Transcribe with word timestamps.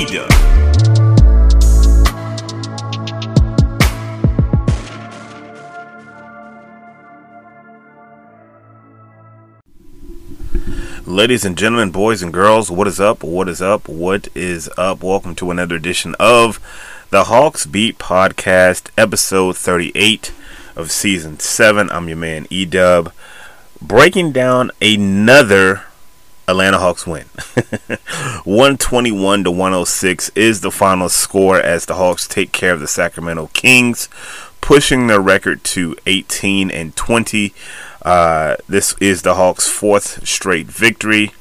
Eda. 0.00 0.26
Ladies 11.04 11.44
and 11.44 11.58
gentlemen, 11.58 11.90
boys 11.90 12.22
and 12.22 12.32
girls, 12.32 12.70
what 12.70 12.86
is 12.86 12.98
up? 12.98 13.22
What 13.22 13.46
is 13.46 13.60
up? 13.60 13.88
What 13.90 14.28
is 14.34 14.70
up? 14.78 15.02
Welcome 15.02 15.34
to 15.34 15.50
another 15.50 15.74
edition 15.74 16.14
of 16.18 16.58
the 17.10 17.24
Hawks 17.24 17.66
Beat 17.66 17.98
Podcast, 17.98 18.88
episode 18.96 19.58
38 19.58 20.32
of 20.76 20.90
season 20.90 21.38
7. 21.38 21.90
I'm 21.90 22.08
your 22.08 22.16
man, 22.16 22.46
E 22.48 22.64
Dub, 22.64 23.12
breaking 23.82 24.32
down 24.32 24.70
another 24.80 25.82
Atlanta 26.50 26.78
Hawks 26.78 27.06
win. 27.06 27.24
121 28.44 29.44
to 29.44 29.50
106 29.50 30.30
is 30.34 30.60
the 30.60 30.70
final 30.70 31.08
score 31.08 31.60
as 31.60 31.86
the 31.86 31.94
Hawks 31.94 32.26
take 32.26 32.52
care 32.52 32.72
of 32.72 32.80
the 32.80 32.86
Sacramento 32.86 33.50
Kings, 33.52 34.08
pushing 34.60 35.06
their 35.06 35.20
record 35.20 35.64
to 35.64 35.96
18 36.06 36.70
and 36.70 36.94
20. 36.96 37.54
Uh, 38.02 38.56
this 38.68 38.94
is 39.00 39.22
the 39.22 39.34
Hawks' 39.34 39.68
fourth 39.68 40.26
straight 40.26 40.66
victory, 40.66 41.32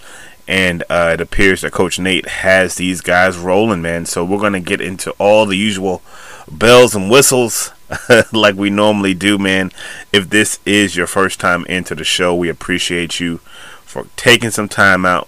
and 0.48 0.84
uh, 0.90 1.12
it 1.14 1.22
appears 1.22 1.62
that 1.62 1.72
Coach 1.72 2.00
Nate 2.00 2.28
has 2.28 2.76
these 2.76 3.02
guys 3.02 3.38
rolling, 3.38 3.82
man. 3.82 4.06
So 4.06 4.24
we're 4.24 4.42
gonna 4.42 4.60
get 4.60 4.82
into 4.82 5.12
all 5.12 5.46
the 5.46 5.58
usual 5.58 6.02
bells 6.50 6.96
and 6.96 7.10
whistles 7.10 7.72
like 8.32 8.56
we 8.56 8.70
normally 8.70 9.14
do, 9.14 9.38
man. 9.38 9.72
If 10.12 10.30
this 10.30 10.60
is 10.66 10.96
your 10.96 11.08
first 11.08 11.40
time 11.40 11.66
into 11.66 11.96
the 11.96 12.04
show, 12.04 12.36
we 12.36 12.50
appreciate 12.50 13.20
you 13.20 13.38
for 13.84 14.08
taking 14.16 14.52
some 14.52 14.70
time 14.70 15.06
out 15.06 15.28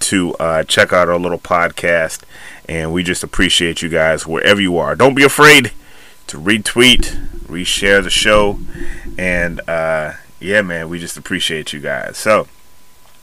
to 0.00 0.34
uh, 0.34 0.64
check 0.64 0.92
out 0.92 1.08
our 1.08 1.18
little 1.18 1.38
podcast, 1.38 2.22
and 2.68 2.92
we 2.92 3.02
just 3.02 3.22
appreciate 3.22 3.82
you 3.82 3.88
guys 3.88 4.26
wherever 4.26 4.60
you 4.60 4.76
are. 4.78 4.96
Don't 4.96 5.14
be 5.14 5.22
afraid 5.22 5.72
to 6.26 6.38
retweet, 6.38 7.28
reshare 7.46 8.02
the 8.02 8.10
show, 8.10 8.58
and 9.18 9.60
uh, 9.68 10.14
yeah, 10.40 10.62
man, 10.62 10.88
we 10.88 10.98
just 10.98 11.16
appreciate 11.16 11.72
you 11.72 11.80
guys. 11.80 12.16
So, 12.18 12.48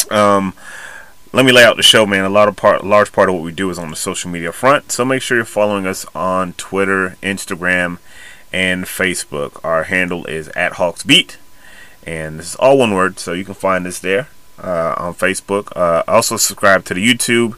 um, 0.10 0.54
let 1.32 1.46
me 1.46 1.52
lay 1.52 1.64
out 1.64 1.78
the 1.78 1.84
show, 1.84 2.06
man. 2.06 2.26
A 2.26 2.30
lot 2.30 2.48
of 2.48 2.56
part, 2.56 2.84
large 2.84 3.12
part 3.12 3.30
of 3.30 3.36
what 3.36 3.44
we 3.44 3.52
do 3.52 3.70
is 3.70 3.78
on 3.78 3.90
the 3.90 3.96
social 3.96 4.32
media 4.32 4.52
front. 4.52 4.92
So 4.92 5.06
make 5.06 5.22
sure 5.22 5.38
you're 5.38 5.46
following 5.46 5.86
us 5.86 6.06
on 6.16 6.54
Twitter, 6.54 7.18
Instagram, 7.22 8.00
and 8.52 8.86
Facebook. 8.86 9.60
Our 9.64 9.84
handle 9.84 10.26
is 10.26 10.48
at 10.50 10.74
HawksBeat, 10.74 11.38
and 12.06 12.40
this 12.40 12.50
is 12.50 12.56
all 12.56 12.78
one 12.78 12.94
word, 12.94 13.20
so 13.20 13.34
you 13.34 13.46
can 13.46 13.54
find 13.54 13.86
us 13.88 14.00
there 14.00 14.28
uh, 14.64 14.96
on 14.98 15.14
Facebook. 15.14 15.76
Uh, 15.76 16.04
also 16.08 16.38
subscribe 16.38 16.86
to 16.86 16.94
the 16.94 17.06
YouTube 17.06 17.56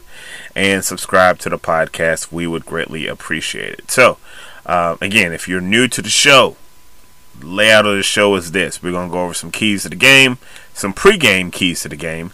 and 0.54 0.84
subscribe 0.84 1.38
to 1.40 1.48
the 1.48 1.58
podcast. 1.58 2.32
We 2.32 2.46
would 2.46 2.66
greatly 2.66 3.06
appreciate 3.06 3.74
it. 3.74 3.90
So, 3.90 4.18
uh, 4.66 4.96
again, 5.00 5.32
if 5.32 5.48
you're 5.48 5.60
new 5.60 5.88
to 5.88 6.02
the 6.02 6.10
show, 6.10 6.56
layout 7.40 7.86
of 7.86 7.96
the 7.96 8.02
show 8.02 8.34
is 8.34 8.52
this. 8.52 8.82
We're 8.82 8.92
to 8.92 9.08
go 9.08 9.24
over 9.24 9.34
some 9.34 9.50
keys 9.50 9.82
to 9.82 9.88
the 9.88 9.96
game, 9.96 10.38
some 10.74 10.92
pre-game 10.92 11.50
keys 11.50 11.82
to 11.82 11.88
the 11.88 11.96
game. 11.96 12.32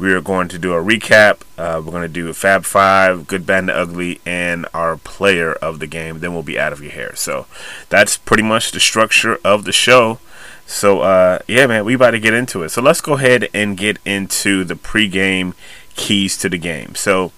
We 0.00 0.14
are 0.14 0.22
going 0.22 0.48
to 0.48 0.58
do 0.58 0.72
a 0.72 0.82
recap. 0.82 1.42
Uh, 1.58 1.82
we're 1.84 1.92
going 1.92 2.02
to 2.02 2.08
do 2.08 2.32
Fab 2.32 2.64
Five, 2.64 3.26
Good, 3.26 3.44
Bad, 3.44 3.64
and 3.64 3.70
Ugly, 3.70 4.22
and 4.24 4.66
our 4.72 4.96
player 4.96 5.52
of 5.52 5.78
the 5.78 5.86
game. 5.86 6.20
Then 6.20 6.32
we'll 6.32 6.42
be 6.42 6.58
out 6.58 6.72
of 6.72 6.80
your 6.80 6.92
hair. 6.92 7.14
So 7.16 7.44
that's 7.90 8.16
pretty 8.16 8.42
much 8.42 8.72
the 8.72 8.80
structure 8.80 9.38
of 9.44 9.64
the 9.64 9.72
show. 9.72 10.18
So 10.66 11.02
uh, 11.02 11.40
yeah, 11.46 11.66
man, 11.66 11.84
we 11.84 11.92
about 11.92 12.12
to 12.12 12.18
get 12.18 12.32
into 12.32 12.62
it. 12.62 12.70
So 12.70 12.80
let's 12.80 13.02
go 13.02 13.12
ahead 13.12 13.50
and 13.52 13.76
get 13.76 13.98
into 14.06 14.64
the 14.64 14.74
pre-game 14.74 15.52
keys 15.96 16.38
to 16.38 16.48
the 16.48 16.56
game. 16.56 16.94
So 16.94 17.32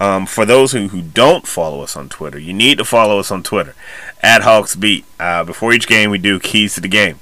um, 0.00 0.24
for 0.24 0.46
those 0.46 0.72
who, 0.72 0.88
who 0.88 1.02
don't 1.02 1.46
follow 1.46 1.82
us 1.82 1.94
on 1.94 2.08
Twitter, 2.08 2.38
you 2.38 2.54
need 2.54 2.78
to 2.78 2.86
follow 2.86 3.18
us 3.18 3.30
on 3.30 3.42
Twitter 3.42 3.74
at 4.22 4.42
Hawks 4.42 4.76
Beat. 4.76 5.04
Uh, 5.20 5.44
before 5.44 5.74
each 5.74 5.86
game, 5.86 6.08
we 6.10 6.16
do 6.16 6.40
keys 6.40 6.74
to 6.76 6.80
the 6.80 6.88
game, 6.88 7.18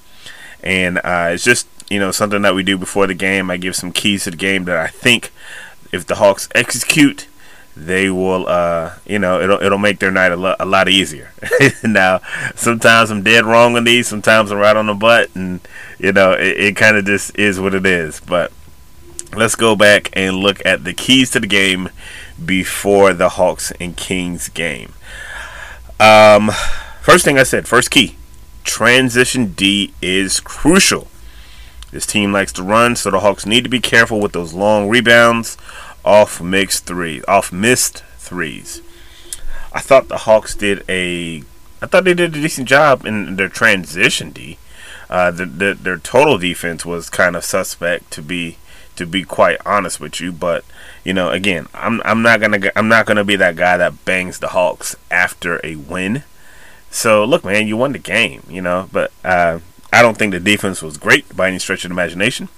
and 0.63 0.99
uh, 0.99 1.31
it's 1.33 1.43
just 1.43 1.67
you 1.91 1.99
know 1.99 2.13
something 2.13 2.43
that 2.43 2.55
we 2.55 2.63
do 2.63 2.79
before 2.79 3.07
the 3.07 3.15
game. 3.15 3.51
I 3.51 3.57
give 3.57 3.77
some 3.77 3.93
keys 3.93 4.25
to 4.25 4.31
the 4.31 4.37
game 4.37 4.65
that 4.65 4.77
I 4.77 4.87
think 4.87 5.33
if 5.93 6.07
the 6.07 6.15
Hawks 6.15 6.49
execute, 6.55 7.27
they 7.77 8.09
will 8.09 8.47
uh, 8.49 8.95
you 9.05 9.19
know 9.19 9.41
it'll 9.41 9.61
it'll 9.61 9.79
make 9.79 9.99
their 9.99 10.13
night 10.13 10.33
a, 10.33 10.37
lo- 10.37 10.57
a 10.59 10.65
lot 10.65 10.89
easier. 10.89 11.33
now, 11.85 12.21
sometimes 12.55 13.11
I'm 13.11 13.23
dead 13.23 13.45
wrong 13.45 13.77
on 13.77 13.85
these, 13.85 14.09
sometimes 14.09 14.51
I'm 14.51 14.59
right 14.59 14.77
on 14.77 14.87
the 14.87 14.95
butt, 14.95 15.35
and 15.35 15.61
you 15.99 16.13
know 16.13 16.33
it, 16.33 16.57
it 16.59 16.77
kind 16.77 16.97
of 16.97 17.05
just 17.05 17.39
is 17.39 17.61
what 17.61 17.75
it 17.75 17.85
is, 17.85 18.21
but. 18.21 18.53
Let's 19.33 19.55
go 19.55 19.77
back 19.77 20.11
and 20.15 20.39
look 20.39 20.61
at 20.67 20.83
the 20.83 20.93
keys 20.93 21.31
to 21.31 21.39
the 21.39 21.47
game 21.47 21.91
before 22.45 23.13
the 23.13 23.29
Hawks 23.29 23.73
and 23.79 23.97
Kings 23.97 24.49
game. 24.49 24.93
Um, 26.01 26.51
first 27.01 27.25
thing 27.25 27.39
I 27.39 27.45
said, 27.45 27.69
first 27.69 27.93
key, 27.93 28.17
transition 28.65 29.53
D 29.53 29.95
is 30.03 30.41
crucial. 30.41 31.07
This 31.91 32.07
team 32.07 32.33
likes 32.33 32.53
to 32.55 32.63
run, 32.63 32.97
so 32.97 33.11
the 33.11 33.21
Hawks 33.21 33.47
need 33.47 33.65
to 33.65 33.71
be 33.71 33.81
careful 33.81 34.21
with 34.21 34.33
those 34.33 34.55
long 34.55 34.89
rebounds 34.89 35.57
off 36.05 36.41
mixed 36.41 36.87
threes, 36.87 37.25
off 37.27 37.53
missed 37.53 38.05
threes. 38.17 38.83
I 39.73 39.81
thought 39.81 40.09
the 40.09 40.19
Hawks 40.19 40.55
did 40.55 40.85
a, 40.89 41.43
I 41.83 41.87
thought 41.87 42.05
they 42.05 42.15
did 42.15 42.37
a 42.37 42.41
decent 42.41 42.69
job 42.69 43.05
in 43.05 43.37
their 43.37 43.49
transition 43.49 44.31
D. 44.31 44.59
Uh, 45.09 45.31
the, 45.31 45.45
the, 45.45 45.75
their 45.75 45.99
total 45.99 46.39
defense 46.39 46.87
was 46.87 47.11
kind 47.11 47.35
of 47.35 47.45
suspect 47.45 48.11
to 48.13 48.23
be 48.23 48.59
to 48.97 49.07
be 49.07 49.25
quite 49.25 49.59
honest 49.65 49.99
with 49.99 50.21
you. 50.21 50.31
But 50.31 50.65
you 51.05 51.13
know, 51.13 51.31
again, 51.31 51.67
I'm 51.75 52.01
I'm 52.05 52.23
not 52.23 52.41
gonna 52.41 52.71
I'm 52.77 52.89
not 52.89 53.07
gonna 53.07 53.25
be 53.25 53.37
that 53.37 53.57
guy 53.57 53.77
that 53.77 54.05
bangs 54.05 54.39
the 54.39 54.49
Hawks 54.49 54.95
after 55.11 55.61
a 55.65 55.77
win. 55.77 56.23
So 56.91 57.25
look, 57.25 57.45
man, 57.45 57.67
you 57.67 57.77
won 57.77 57.93
the 57.93 57.99
game, 57.99 58.43
you 58.49 58.63
know. 58.63 58.89
But 58.93 59.11
uh, 59.25 59.61
I 59.93 60.03
don't 60.03 60.17
think 60.17 60.33
the 60.33 60.41
defense 60.41 60.83
was 60.83 60.99
great 60.99 61.37
by 61.37 61.49
any 61.49 61.59
stretch 61.59 61.85
of 61.85 61.91
imagination. 61.91 62.49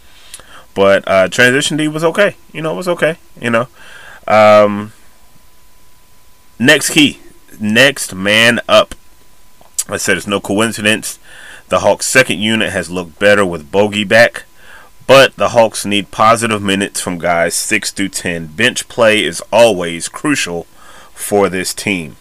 But 0.75 1.07
uh, 1.07 1.29
transition 1.29 1.77
D 1.77 1.89
was 1.89 2.05
okay. 2.05 2.37
You 2.53 2.63
know, 2.63 2.73
it 2.73 2.77
was 2.77 2.89
okay. 2.89 3.17
You 3.41 3.51
know. 3.51 3.69
Um, 4.27 4.93
next 6.59 6.91
key, 6.91 7.21
next 7.61 8.15
man 8.15 8.61
up. 8.69 8.95
I 9.89 9.97
said 9.97 10.17
it's 10.17 10.27
no 10.27 10.41
coincidence 10.41 11.19
the 11.73 11.81
Hawks' 11.81 12.05
second 12.05 12.39
unit 12.39 12.71
has 12.71 12.91
looked 12.91 13.19
better 13.19 13.47
with 13.47 13.73
Bogey 13.73 14.05
back, 14.05 14.45
but 15.07 15.35
the 15.37 15.49
Hawks 15.49 15.87
need 15.87 16.11
positive 16.11 16.61
minutes 16.61 17.01
from 17.01 17.17
guys 17.17 17.55
6 17.55 17.93
through 17.93 18.11
10. 18.11 18.49
Bench 18.49 18.89
play 18.89 19.25
is 19.25 19.43
always 19.51 20.07
crucial 20.07 20.65
for 21.15 21.49
this 21.49 21.73
team. 21.73 22.17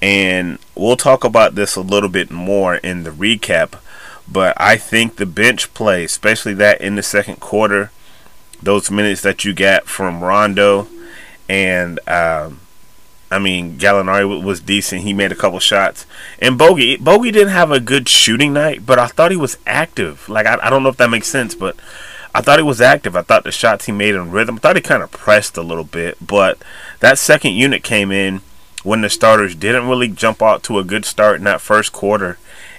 And 0.00 0.60
we'll 0.76 0.96
talk 0.96 1.24
about 1.24 1.56
this 1.56 1.74
a 1.74 1.80
little 1.80 2.08
bit 2.08 2.30
more 2.30 2.76
in 2.76 3.02
the 3.02 3.10
recap, 3.10 3.80
but 4.30 4.54
I 4.60 4.76
think 4.76 5.16
the 5.16 5.26
bench 5.26 5.72
play, 5.74 6.04
especially 6.04 6.54
that 6.54 6.80
in 6.80 6.96
the 6.96 7.02
second 7.02 7.40
quarter, 7.40 7.90
those 8.62 8.90
minutes 8.90 9.22
that 9.22 9.44
you 9.44 9.52
got 9.52 9.86
from 9.86 10.22
Rondo 10.22 10.88
and 11.48 12.00
um, 12.08 12.60
I 13.30 13.38
mean, 13.38 13.76
Gallinari 13.78 14.42
was 14.42 14.60
decent. 14.60 15.02
He 15.02 15.12
made 15.12 15.32
a 15.32 15.36
couple 15.36 15.58
shots. 15.58 16.06
And 16.38 16.56
Bogey, 16.56 16.96
Bogey 16.96 17.32
didn't 17.32 17.52
have 17.52 17.70
a 17.70 17.80
good 17.80 18.08
shooting 18.08 18.52
night, 18.52 18.86
but 18.86 18.98
I 18.98 19.08
thought 19.08 19.32
he 19.32 19.36
was 19.36 19.58
active. 19.66 20.28
Like, 20.28 20.46
I, 20.46 20.58
I 20.62 20.70
don't 20.70 20.82
know 20.82 20.88
if 20.90 20.96
that 20.98 21.10
makes 21.10 21.28
sense, 21.28 21.54
but 21.54 21.76
I 22.34 22.40
thought 22.40 22.58
he 22.58 22.64
was 22.64 22.80
active. 22.80 23.16
I 23.16 23.22
thought 23.22 23.44
the 23.44 23.50
shots 23.50 23.86
he 23.86 23.92
made 23.92 24.14
in 24.14 24.30
rhythm, 24.30 24.56
I 24.56 24.58
thought 24.58 24.76
he 24.76 24.82
kind 24.82 25.02
of 25.02 25.10
pressed 25.10 25.56
a 25.56 25.62
little 25.62 25.84
bit. 25.84 26.18
But 26.24 26.58
that 27.00 27.18
second 27.18 27.52
unit 27.52 27.82
came 27.82 28.12
in 28.12 28.42
when 28.84 29.00
the 29.00 29.10
starters 29.10 29.56
didn't 29.56 29.88
really 29.88 30.08
jump 30.08 30.40
out 30.40 30.62
to 30.64 30.78
a 30.78 30.84
good 30.84 31.04
start 31.04 31.36
in 31.36 31.44
that 31.44 31.60
first 31.60 31.92
quarter, 31.92 32.38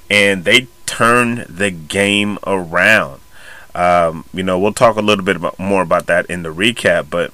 and 0.09 0.45
they 0.45 0.67
turned 0.87 1.41
the 1.41 1.69
game 1.69 2.39
around. 2.47 3.21
Um, 3.75 4.25
you 4.33 4.41
know, 4.41 4.57
we'll 4.57 4.73
talk 4.73 4.95
a 4.95 5.01
little 5.01 5.23
bit 5.23 5.35
about, 5.35 5.59
more 5.59 5.83
about 5.83 6.07
that 6.07 6.25
in 6.25 6.41
the 6.41 6.53
recap, 6.53 7.11
but 7.11 7.31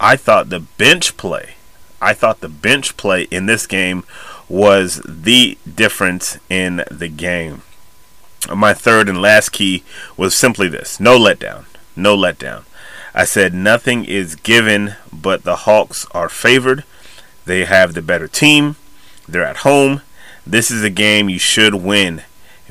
I 0.00 0.16
thought 0.16 0.48
the 0.48 0.60
bench 0.60 1.18
play 1.18 1.56
I 2.02 2.14
thought 2.14 2.40
the 2.40 2.48
bench 2.48 2.96
play 2.96 3.22
in 3.30 3.46
this 3.46 3.64
game 3.64 4.02
was 4.48 5.00
the 5.06 5.56
difference 5.72 6.36
in 6.50 6.82
the 6.90 7.08
game. 7.08 7.62
My 8.52 8.74
third 8.74 9.08
and 9.08 9.22
last 9.22 9.50
key 9.50 9.84
was 10.16 10.34
simply 10.34 10.66
this 10.66 10.98
no 10.98 11.16
letdown. 11.16 11.64
No 11.94 12.16
letdown. 12.16 12.64
I 13.14 13.24
said 13.24 13.54
nothing 13.54 14.04
is 14.04 14.34
given, 14.34 14.96
but 15.12 15.44
the 15.44 15.56
Hawks 15.56 16.04
are 16.10 16.28
favored. 16.28 16.82
They 17.44 17.66
have 17.66 17.94
the 17.94 18.02
better 18.02 18.26
team. 18.26 18.74
They're 19.28 19.44
at 19.44 19.58
home. 19.58 20.02
This 20.44 20.72
is 20.72 20.82
a 20.82 20.90
game 20.90 21.28
you 21.28 21.38
should 21.38 21.76
win 21.76 22.22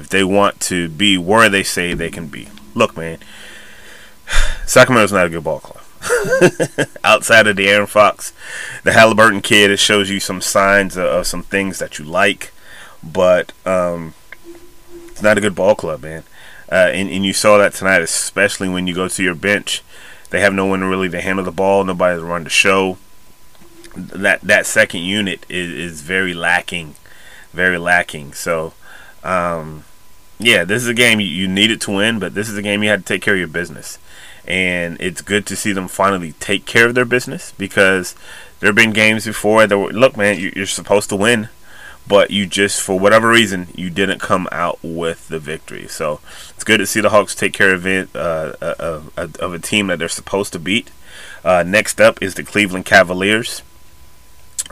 if 0.02 0.10
they 0.10 0.24
want 0.24 0.60
to 0.62 0.90
be 0.90 1.18
where 1.18 1.48
they 1.50 1.64
say 1.64 1.94
they 1.94 2.10
can 2.10 2.28
be. 2.28 2.48
Look, 2.74 2.98
man, 2.98 3.20
Sacramento's 4.66 5.12
not 5.12 5.28
a 5.28 5.30
good 5.30 5.44
ball 5.44 5.60
club. 5.60 5.84
outside 7.04 7.46
of 7.46 7.56
De'Aaron 7.56 7.88
Fox, 7.88 8.34
the 8.84 8.92
Haliburton 8.92 9.44
kid, 9.44 9.70
it 9.70 9.78
shows 9.78 10.10
you 10.10 10.20
some 10.20 10.42
signs 10.42 10.98
of, 10.98 11.06
of 11.06 11.28
some 11.28 11.44
things 11.44 11.78
that 11.78 12.00
you 12.00 12.06
like, 12.06 12.52
but 13.04 13.54
um, 13.66 14.16
it's 15.08 15.22
not 15.22 15.38
a 15.38 15.42
good 15.42 15.54
ball 15.54 15.76
club, 15.76 16.02
man. 16.02 16.24
Uh, 16.72 16.90
and, 16.94 17.10
and 17.10 17.26
you 17.26 17.34
saw 17.34 17.58
that 17.58 17.74
tonight, 17.74 18.02
especially 18.02 18.70
when 18.70 18.88
you 18.88 18.96
go 18.96 19.08
to 19.08 19.24
your 19.24 19.36
bench. 19.36 19.84
They 20.32 20.40
have 20.40 20.54
no 20.54 20.66
one 20.66 20.84
really 20.84 21.10
to 21.10 21.22
handle 21.22 21.44
the 21.44 21.52
ball, 21.52 21.84
nobody 21.84 22.20
to 22.20 22.26
run 22.26 22.46
the 22.46 22.50
show. 22.50 22.98
That 23.96 24.40
that 24.42 24.66
second 24.66 25.02
unit 25.02 25.46
is, 25.50 25.70
is 25.70 26.02
very 26.02 26.34
lacking, 26.34 26.96
very 27.52 27.78
lacking. 27.78 28.32
So, 28.32 28.74
um, 29.22 29.84
yeah, 30.42 30.64
this 30.64 30.82
is 30.84 30.90
a 30.90 30.94
game 30.94 31.20
you, 31.20 31.48
needed 31.48 31.82
to 31.82 31.92
win, 31.92 32.20
but 32.20 32.34
this 32.34 32.50
is 32.50 32.58
a 32.58 32.62
game 32.62 32.84
you 32.84 32.90
had 32.90 33.06
to 33.06 33.14
take 33.14 33.22
care 33.22 33.34
of 33.34 33.40
your 33.40 33.48
business 33.48 33.98
and 34.46 34.98
it's 35.00 35.22
good 35.22 35.46
to 35.48 35.56
see 35.56 35.72
them 35.72 35.88
finally 35.88 36.34
take 36.34 36.66
care 36.66 36.88
of 36.88 36.96
their 36.96 37.06
business 37.06 37.54
because 37.58 38.16
there 38.60 38.68
have 38.68 38.76
been 38.76 38.92
games 38.92 39.26
before 39.26 39.68
that 39.68 39.78
were, 39.78 39.92
look, 39.92 40.18
man, 40.18 40.40
you're 40.40 40.66
supposed 40.66 41.10
to 41.10 41.16
win, 41.16 41.50
but 42.08 42.32
you 42.32 42.46
just, 42.46 42.82
for 42.82 43.00
whatever 43.00 43.30
reason, 43.30 43.68
you 43.76 43.90
didn't 43.90 44.20
come 44.20 44.48
out 44.52 44.80
with 44.82 45.28
the 45.28 45.40
victory. 45.40 45.88
So 45.88 46.20
it's 46.50 46.64
good 46.64 46.80
to 46.80 46.88
see 46.88 47.02
the 47.02 47.10
Hawks 47.10 47.36
take 47.36 47.54
care 47.54 47.74
of 47.74 47.86
it, 47.86 48.10
uh, 48.16 48.54
uh, 48.62 49.02
uh, 49.18 49.28
of 49.40 49.54
a 49.54 49.60
team 49.60 49.88
that 49.88 50.00
they're 50.00 50.10
supposed 50.10 50.54
to 50.54 50.60
beat. 50.60 50.92
Uh, 51.44 51.64
next 51.66 52.02
up 52.02 52.22
is 52.22 52.36
the 52.36 52.44
Cleveland 52.44 52.86
Cavaliers. 52.86 53.62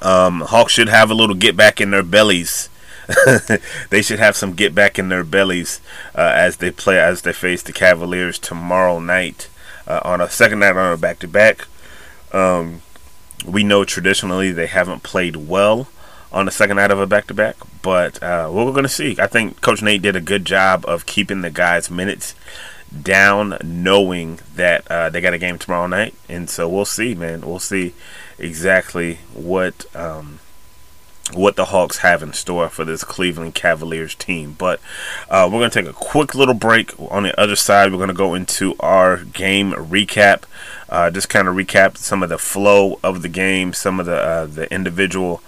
Um, 0.02 0.42
Hawks 0.42 0.74
should 0.74 0.90
have 0.90 1.12
a 1.12 1.16
little 1.16 1.36
get 1.36 1.56
back 1.56 1.80
in 1.82 1.92
their 1.92 2.04
bellies. 2.04 2.70
they 3.90 4.02
should 4.02 4.20
have 4.20 4.36
some 4.36 4.54
get 4.54 4.76
back 4.76 5.00
in 5.00 5.10
their 5.10 5.24
bellies 5.24 5.82
uh, 6.16 6.32
as 6.36 6.58
they 6.58 6.72
play 6.72 7.00
as 7.00 7.24
they 7.24 7.34
face 7.34 7.64
the 7.64 7.74
Cavaliers 7.74 8.38
tomorrow 8.40 9.00
night 9.00 9.50
uh, 9.88 10.02
on 10.04 10.22
a 10.22 10.30
second 10.30 10.60
night 10.60 10.76
on 10.76 10.94
a 10.94 10.98
back 10.98 11.20
to 11.20 11.28
back. 11.28 11.68
We 13.46 13.64
know 13.64 13.86
traditionally 13.86 14.52
they 14.52 14.68
haven't 14.68 15.04
played 15.04 15.36
well 15.36 15.88
on 16.32 16.46
the 16.46 16.52
second 16.52 16.78
night 16.78 16.92
of 16.92 17.00
a 17.00 17.08
back 17.08 17.28
to 17.28 17.34
back, 17.34 17.56
but 17.82 18.22
uh, 18.22 18.50
we're 18.52 18.72
going 18.72 18.84
to 18.84 18.90
see. 18.90 19.16
I 19.20 19.28
think 19.28 19.62
Coach 19.62 19.82
Nate 19.82 20.02
did 20.02 20.16
a 20.16 20.22
good 20.22 20.46
job 20.46 20.86
of 20.86 21.06
keeping 21.06 21.42
the 21.42 21.50
guys' 21.50 21.90
minutes 21.90 22.36
down, 23.02 23.58
knowing 23.64 24.40
that 24.56 24.86
uh, 24.92 25.10
they 25.10 25.22
got 25.22 25.34
a 25.34 25.38
game 25.38 25.58
tomorrow 25.58 25.88
night, 25.88 26.14
and 26.28 26.50
so 26.50 26.68
we'll 26.68 26.86
see, 26.86 27.16
man. 27.16 27.42
We'll 27.42 27.60
see 27.60 27.94
exactly 28.38 29.20
what. 29.34 29.86
Um, 29.96 30.40
what 31.34 31.56
the 31.56 31.66
Hawks 31.66 32.00
have 32.00 32.24
in 32.24 32.34
store 32.34 32.70
for 32.70 32.84
this 32.84 33.04
Cleveland 33.04 33.56
Cavaliers 33.56 34.16
team. 34.16 34.56
But 34.58 34.80
uh, 35.30 35.50
we're 35.52 35.60
going 35.60 35.72
to 35.72 35.82
take 35.82 35.90
a 35.90 35.94
quick 35.94 36.36
little 36.36 36.54
break. 36.54 36.94
On 37.00 37.24
the 37.24 37.40
other 37.40 37.56
side, 37.56 37.92
we're 37.92 37.98
going 37.98 38.10
to 38.10 38.14
go 38.14 38.34
into 38.34 38.76
our 38.80 39.18
game 39.18 39.72
recap. 39.74 40.44
Uh, 40.90 41.12
just 41.12 41.30
kind 41.30 41.48
of 41.48 41.56
recap 41.56 41.98
some 41.98 42.24
of 42.24 42.30
the 42.30 42.38
flow 42.38 43.00
of 43.04 43.22
the 43.22 43.30
game, 43.30 43.74
some 43.74 44.00
of 44.00 44.06
the 44.06 44.16
uh, 44.16 44.46
the 44.46 44.72
individual 44.74 45.42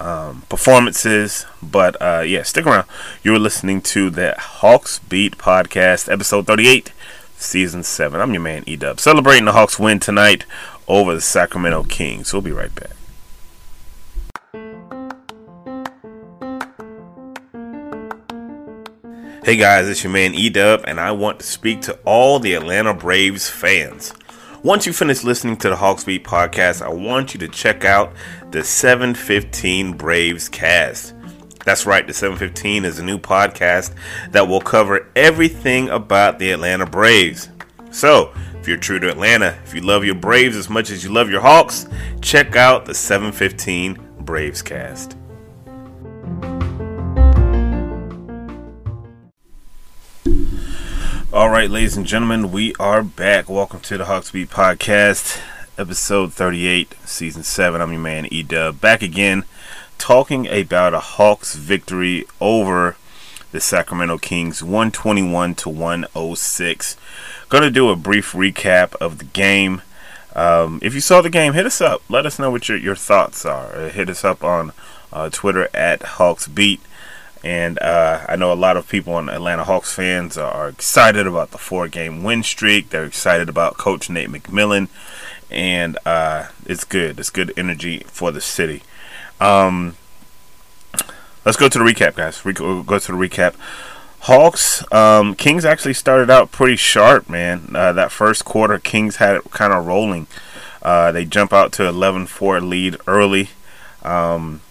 um, 0.00 0.42
performances. 0.48 1.46
But 1.62 2.00
uh, 2.00 2.22
yeah, 2.26 2.42
stick 2.42 2.66
around. 2.66 2.86
You're 3.22 3.38
listening 3.38 3.82
to 3.82 4.10
the 4.10 4.34
Hawks 4.38 4.98
Beat 5.00 5.36
podcast, 5.36 6.10
episode 6.10 6.46
38, 6.46 6.92
season 7.36 7.82
7. 7.82 8.20
I'm 8.20 8.32
your 8.32 8.42
man, 8.42 8.64
E 8.66 8.76
Dub. 8.76 9.00
Celebrating 9.00 9.44
the 9.44 9.52
Hawks 9.52 9.78
win 9.78 10.00
tonight 10.00 10.44
over 10.88 11.14
the 11.14 11.20
Sacramento 11.20 11.84
Kings. 11.84 12.32
We'll 12.32 12.42
be 12.42 12.52
right 12.52 12.74
back. 12.74 12.95
Hey 19.46 19.54
guys, 19.54 19.86
it's 19.86 20.02
your 20.02 20.12
man 20.12 20.32
Edub, 20.32 20.82
and 20.88 20.98
I 20.98 21.12
want 21.12 21.38
to 21.38 21.46
speak 21.46 21.82
to 21.82 21.96
all 22.04 22.40
the 22.40 22.54
Atlanta 22.54 22.92
Braves 22.92 23.48
fans. 23.48 24.12
Once 24.64 24.88
you 24.88 24.92
finish 24.92 25.22
listening 25.22 25.56
to 25.58 25.68
the 25.68 25.76
Hawks 25.76 26.02
Beat 26.02 26.24
podcast, 26.24 26.82
I 26.82 26.88
want 26.88 27.32
you 27.32 27.38
to 27.38 27.46
check 27.46 27.84
out 27.84 28.12
the 28.50 28.64
715 28.64 29.92
Braves 29.92 30.48
cast. 30.48 31.14
That's 31.64 31.86
right, 31.86 32.04
the 32.04 32.12
715 32.12 32.84
is 32.84 32.98
a 32.98 33.04
new 33.04 33.18
podcast 33.18 33.94
that 34.32 34.48
will 34.48 34.60
cover 34.60 35.08
everything 35.14 35.90
about 35.90 36.40
the 36.40 36.50
Atlanta 36.50 36.84
Braves. 36.84 37.48
So, 37.92 38.34
if 38.58 38.66
you're 38.66 38.76
true 38.76 38.98
to 38.98 39.08
Atlanta, 39.08 39.56
if 39.64 39.72
you 39.72 39.80
love 39.80 40.04
your 40.04 40.16
Braves 40.16 40.56
as 40.56 40.68
much 40.68 40.90
as 40.90 41.04
you 41.04 41.12
love 41.12 41.30
your 41.30 41.40
Hawks, 41.40 41.86
check 42.20 42.56
out 42.56 42.84
the 42.84 42.94
715 42.94 44.24
Braves 44.24 44.60
cast. 44.60 45.16
All 51.36 51.50
right, 51.50 51.68
ladies 51.68 51.98
and 51.98 52.06
gentlemen, 52.06 52.50
we 52.50 52.74
are 52.80 53.02
back. 53.02 53.50
Welcome 53.50 53.80
to 53.80 53.98
the 53.98 54.06
Hawks 54.06 54.30
Beat 54.30 54.48
Podcast, 54.48 55.38
episode 55.76 56.32
38, 56.32 56.94
season 57.04 57.42
7. 57.42 57.78
I'm 57.78 57.92
your 57.92 58.00
man, 58.00 58.24
E 58.32 58.42
Dub, 58.42 58.80
back 58.80 59.02
again, 59.02 59.44
talking 59.98 60.46
about 60.46 60.94
a 60.94 60.98
Hawks 60.98 61.54
victory 61.54 62.24
over 62.40 62.96
the 63.52 63.60
Sacramento 63.60 64.16
Kings, 64.16 64.62
121 64.62 65.54
to 65.56 65.68
106. 65.68 66.96
Going 67.50 67.62
to 67.64 67.70
do 67.70 67.90
a 67.90 67.96
brief 67.96 68.32
recap 68.32 68.94
of 68.94 69.18
the 69.18 69.26
game. 69.26 69.82
Um, 70.34 70.78
if 70.82 70.94
you 70.94 71.00
saw 71.00 71.20
the 71.20 71.28
game, 71.28 71.52
hit 71.52 71.66
us 71.66 71.82
up. 71.82 72.00
Let 72.08 72.24
us 72.24 72.38
know 72.38 72.50
what 72.50 72.70
your, 72.70 72.78
your 72.78 72.96
thoughts 72.96 73.44
are. 73.44 73.90
Hit 73.90 74.08
us 74.08 74.24
up 74.24 74.42
on 74.42 74.72
uh, 75.12 75.28
Twitter 75.28 75.68
at 75.74 76.02
Hawks 76.02 76.48
Beat 76.48 76.80
And 77.46 77.78
uh, 77.78 78.26
I 78.28 78.34
know 78.34 78.52
a 78.52 78.54
lot 78.54 78.76
of 78.76 78.88
people 78.88 79.14
on 79.14 79.28
Atlanta 79.28 79.62
Hawks 79.62 79.92
fans 79.94 80.36
are 80.36 80.68
excited 80.68 81.28
about 81.28 81.52
the 81.52 81.58
four 81.58 81.86
game 81.86 82.24
win 82.24 82.42
streak. 82.42 82.90
They're 82.90 83.04
excited 83.04 83.48
about 83.48 83.76
Coach 83.78 84.10
Nate 84.10 84.30
McMillan. 84.30 84.88
And 85.48 85.96
uh, 86.04 86.48
it's 86.64 86.82
good. 86.82 87.20
It's 87.20 87.30
good 87.30 87.52
energy 87.56 88.02
for 88.08 88.32
the 88.32 88.40
city. 88.40 88.82
Um, 89.40 89.96
let's 91.44 91.56
go 91.56 91.68
to 91.68 91.78
the 91.78 91.84
recap, 91.84 92.16
guys. 92.16 92.44
Re- 92.44 92.52
go 92.52 92.82
to 92.82 93.12
the 93.12 93.12
recap. 93.12 93.54
Hawks, 94.22 94.82
um, 94.92 95.36
Kings 95.36 95.64
actually 95.64 95.94
started 95.94 96.28
out 96.28 96.50
pretty 96.50 96.74
sharp, 96.74 97.30
man. 97.30 97.70
Uh, 97.76 97.92
that 97.92 98.10
first 98.10 98.44
quarter, 98.44 98.80
Kings 98.80 99.16
had 99.16 99.36
it 99.36 99.52
kind 99.52 99.72
of 99.72 99.86
rolling. 99.86 100.26
Uh, 100.82 101.12
they 101.12 101.24
jump 101.24 101.52
out 101.52 101.70
to 101.74 101.82
11-4 101.84 102.68
lead 102.68 102.96
early. 103.06 103.50
Um, 104.02 104.62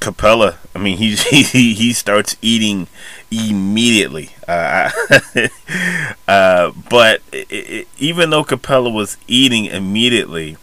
Capela, 0.00 0.56
I 0.74 0.78
mean, 0.78 0.96
he 0.98 1.14
he 1.14 1.74
he 1.74 1.92
starts 1.92 2.36
eating 2.42 2.88
immediately. 3.30 4.30
Uh, 4.46 4.90
uh, 6.28 6.72
but 6.88 7.22
it, 7.32 7.50
it, 7.50 7.88
even 7.98 8.30
though 8.30 8.44
Capela 8.44 8.92
was 8.92 9.16
eating 9.26 9.66
immediately, 9.66 10.56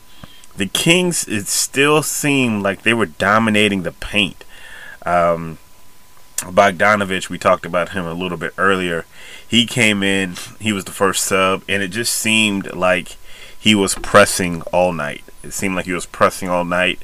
the 0.57 0.67
Kings 0.67 1.27
it 1.27 1.47
still 1.47 2.01
seemed 2.01 2.63
like 2.63 2.81
they 2.81 2.93
were 2.93 3.05
dominating 3.05 3.83
the 3.83 3.91
paint. 3.91 4.43
Um, 5.05 5.59
Bogdanovic, 6.37 7.29
we 7.29 7.37
talked 7.37 7.65
about 7.65 7.89
him 7.89 8.05
a 8.05 8.13
little 8.13 8.37
bit 8.37 8.53
earlier. 8.57 9.05
He 9.47 9.65
came 9.65 10.03
in, 10.03 10.35
he 10.59 10.73
was 10.73 10.85
the 10.85 10.91
first 10.91 11.23
sub, 11.23 11.63
and 11.69 11.81
it 11.81 11.89
just 11.89 12.13
seemed 12.13 12.73
like 12.73 13.17
he 13.57 13.73
was 13.73 13.95
pressing 13.95 14.61
all 14.73 14.91
night. 14.91 15.23
It 15.43 15.53
seemed 15.53 15.75
like 15.75 15.85
he 15.85 15.93
was 15.93 16.05
pressing 16.05 16.49
all 16.49 16.65
night, 16.65 16.99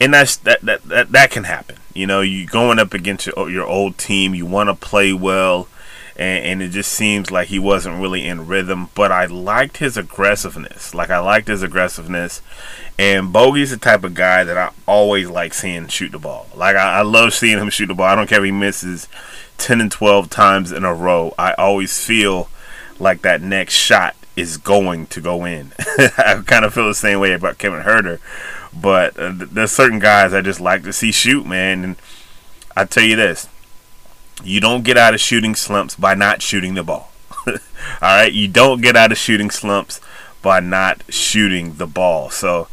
and 0.00 0.14
that's 0.14 0.36
that 0.38 0.62
that 0.62 0.82
that, 0.84 1.12
that 1.12 1.30
can 1.30 1.44
happen. 1.44 1.76
You 1.94 2.06
know, 2.06 2.20
you 2.22 2.46
going 2.46 2.78
up 2.78 2.94
against 2.94 3.26
your, 3.26 3.50
your 3.50 3.66
old 3.66 3.98
team, 3.98 4.34
you 4.34 4.46
want 4.46 4.68
to 4.68 4.74
play 4.74 5.12
well, 5.12 5.68
and, 6.16 6.44
and, 6.44 6.62
it 6.62 6.68
just 6.68 6.92
seems 6.92 7.30
like 7.30 7.48
he 7.48 7.58
wasn't 7.58 8.00
really 8.00 8.26
in 8.26 8.46
rhythm. 8.46 8.88
But 8.94 9.10
I 9.10 9.26
liked 9.26 9.78
his 9.78 9.96
aggressiveness. 9.96 10.94
Like 10.94 11.10
I 11.10 11.18
liked 11.18 11.48
his 11.48 11.62
aggressiveness, 11.62 12.40
and 12.98 13.32
Bogey's 13.32 13.70
the 13.70 13.76
type 13.76 14.04
of 14.04 14.14
guy 14.14 14.44
that 14.44 14.56
I 14.56 14.70
always 14.86 15.28
like 15.28 15.52
seeing 15.52 15.88
shoot 15.88 16.12
the 16.12 16.18
ball. 16.18 16.48
Like 16.54 16.76
I, 16.76 16.98
I 16.98 17.02
love 17.02 17.34
seeing 17.34 17.58
him 17.58 17.70
shoot 17.70 17.86
the 17.86 17.94
ball. 17.94 18.06
I 18.06 18.14
don't 18.14 18.28
care 18.28 18.38
if 18.38 18.44
he 18.44 18.52
misses 18.52 19.08
ten 19.58 19.80
and 19.80 19.92
twelve 19.92 20.30
times 20.30 20.72
in 20.72 20.84
a 20.84 20.94
row. 20.94 21.34
I 21.38 21.52
always 21.54 22.02
feel 22.04 22.48
like 22.98 23.22
that 23.22 23.42
next 23.42 23.74
shot 23.74 24.14
is 24.36 24.56
going 24.56 25.06
to 25.08 25.20
go 25.20 25.44
in. 25.44 25.72
I 25.98 26.42
kind 26.46 26.64
of 26.64 26.72
feel 26.72 26.86
the 26.86 26.94
same 26.94 27.18
way 27.18 27.32
about 27.32 27.58
Kevin 27.58 27.82
Huerter. 27.82 28.20
But 28.78 29.18
uh, 29.18 29.32
there's 29.34 29.72
certain 29.72 29.98
guys 29.98 30.32
I 30.32 30.40
just 30.40 30.60
like 30.60 30.84
to 30.84 30.92
see 30.92 31.12
shoot, 31.12 31.46
man. 31.46 31.84
And 31.84 31.96
I 32.76 32.84
tell 32.84 33.04
you 33.04 33.16
this, 33.16 33.48
you 34.44 34.60
don't 34.60 34.84
get 34.84 34.96
out 34.96 35.14
of 35.14 35.20
shooting 35.20 35.54
slumps 35.54 35.96
by 35.96 36.14
not 36.14 36.42
shooting 36.42 36.74
the 36.74 36.84
ball. 36.84 37.10
All 37.46 37.56
right, 38.02 38.32
you 38.32 38.48
don't 38.48 38.80
get 38.80 38.96
out 38.96 39.12
of 39.12 39.18
shooting 39.18 39.50
slumps 39.50 40.00
by 40.42 40.60
not 40.60 41.02
shooting 41.12 41.74
the 41.74 41.86
ball. 41.86 42.30
So 42.30 42.68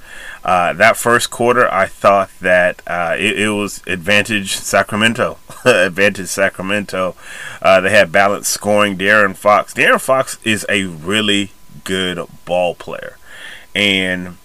uh, 0.48 0.74
that 0.74 0.96
first 0.96 1.30
quarter, 1.30 1.72
I 1.72 1.88
thought 1.88 2.30
that 2.39 2.82
uh, 2.88 3.16
it, 3.18 3.39
it, 3.39 3.50
was 3.50 3.82
advantage 3.86 4.56
Sacramento. 4.56 5.38
advantage 5.66 6.27
Sacramento. 6.27 7.16
Uh, 7.62 7.82
they 7.82 7.89
had 7.89 8.12
balanced 8.12 8.51
scoring. 8.51 8.98
De'Aaron 8.98 9.36
Fox. 9.36 9.74
De'Aaron 9.74 10.00
Fox 10.00 10.38
is 10.44 10.66
a 10.70 10.86
really 10.86 11.51
good 11.84 12.25
ball 12.46 12.75
player, 12.75 13.18
and 13.75 14.38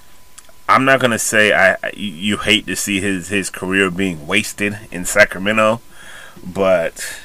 I'm 0.68 0.84
not 0.84 1.00
gonna 1.00 1.18
say 1.18 1.52
I 1.52 1.76
you 1.94 2.38
hate 2.38 2.66
to 2.66 2.76
see 2.76 3.00
his 3.00 3.28
his 3.28 3.50
career 3.50 3.90
being 3.90 4.26
wasted 4.26 4.78
in 4.90 5.04
Sacramento, 5.04 5.80
but 6.44 7.20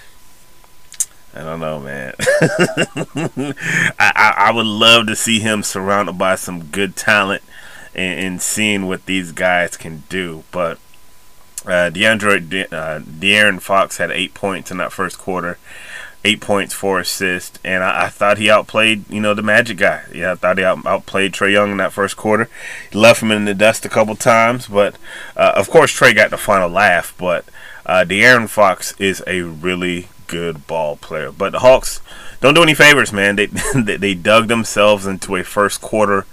I 1.33 1.43
don't 1.43 1.59
know, 1.59 1.79
man. 1.79 2.15
I, 3.99 4.11
I, 4.15 4.33
I 4.37 4.51
would 4.51 4.65
love 4.65 5.05
to 5.07 5.15
see 5.15 5.39
him 5.39 5.61
surrounded 5.61 6.17
by 6.17 6.35
some 6.35 6.65
good 6.65 6.95
talent 6.95 7.43
and, 7.93 8.19
and 8.19 8.41
seeing 8.41 8.87
what 8.87 9.05
these 9.05 9.31
guys 9.31 9.77
can 9.77 10.03
do. 10.09 10.43
But 10.51 10.79
uh, 11.65 11.91
DeAndre 11.91 12.49
De, 12.49 12.63
uh, 12.75 12.99
De'Aaron 13.01 13.61
Fox 13.61 13.97
had 13.97 14.09
eight 14.09 14.33
points 14.33 14.71
in 14.71 14.77
that 14.77 14.91
first 14.91 15.19
quarter, 15.19 15.59
eight 16.27 16.41
points, 16.41 16.73
four 16.73 16.99
assists, 16.99 17.57
and 17.63 17.83
I, 17.83 18.05
I, 18.05 18.09
thought 18.09 18.37
he 18.37 18.49
outplayed 18.49 19.09
you 19.09 19.21
know 19.21 19.33
the 19.33 19.41
Magic 19.41 19.77
guy. 19.77 20.03
Yeah, 20.13 20.33
I 20.33 20.35
thought 20.35 20.57
he 20.57 20.63
out, 20.63 20.85
outplayed 20.85 21.31
Trae 21.31 21.53
Young 21.53 21.71
in 21.71 21.77
that 21.77 21.93
first 21.93 22.17
quarter. 22.17 22.49
He 22.91 22.97
left 22.97 23.23
him 23.23 23.31
in 23.31 23.45
the 23.45 23.53
dust 23.53 23.85
a 23.85 23.89
couple 23.89 24.15
times, 24.15 24.67
but 24.67 24.95
uh, 25.37 25.53
of 25.55 25.69
course 25.69 25.97
Trae 25.97 26.13
got 26.13 26.31
the 26.31 26.37
final 26.37 26.69
laugh. 26.69 27.15
But 27.17 27.45
uh, 27.85 28.03
De'Aaron 28.05 28.49
Fox 28.49 28.93
is 28.99 29.23
a 29.25 29.41
really 29.41 30.09
good 30.27 30.67
ball 30.67 30.97
player. 30.97 31.31
But 31.31 31.53
the 31.53 31.59
Hawks 31.59 32.01
don't 32.41 32.53
do 32.53 32.63
any 32.63 32.73
favors, 32.73 33.13
man. 33.13 33.37
They 33.37 33.45
they, 33.75 34.13
dug 34.13 34.49
themselves 34.49 35.07
into 35.07 35.35
a 35.37 35.43
first 35.43 35.79
quarter 35.79 36.25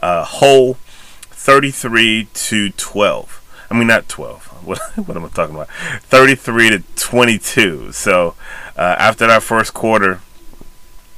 uh, 0.00 0.24
hole 0.24 0.74
33 1.30 2.28
to 2.32 2.70
12. 2.70 3.66
I 3.70 3.74
mean, 3.76 3.88
not 3.88 4.08
12. 4.08 4.49
What, 4.64 4.78
what 4.96 5.16
am 5.16 5.24
I 5.24 5.28
talking 5.28 5.54
about? 5.54 5.70
33 6.02 6.70
to 6.70 6.82
22. 6.96 7.92
So 7.92 8.34
uh, 8.76 8.96
after 8.98 9.26
that 9.26 9.42
first 9.42 9.74
quarter, 9.74 10.20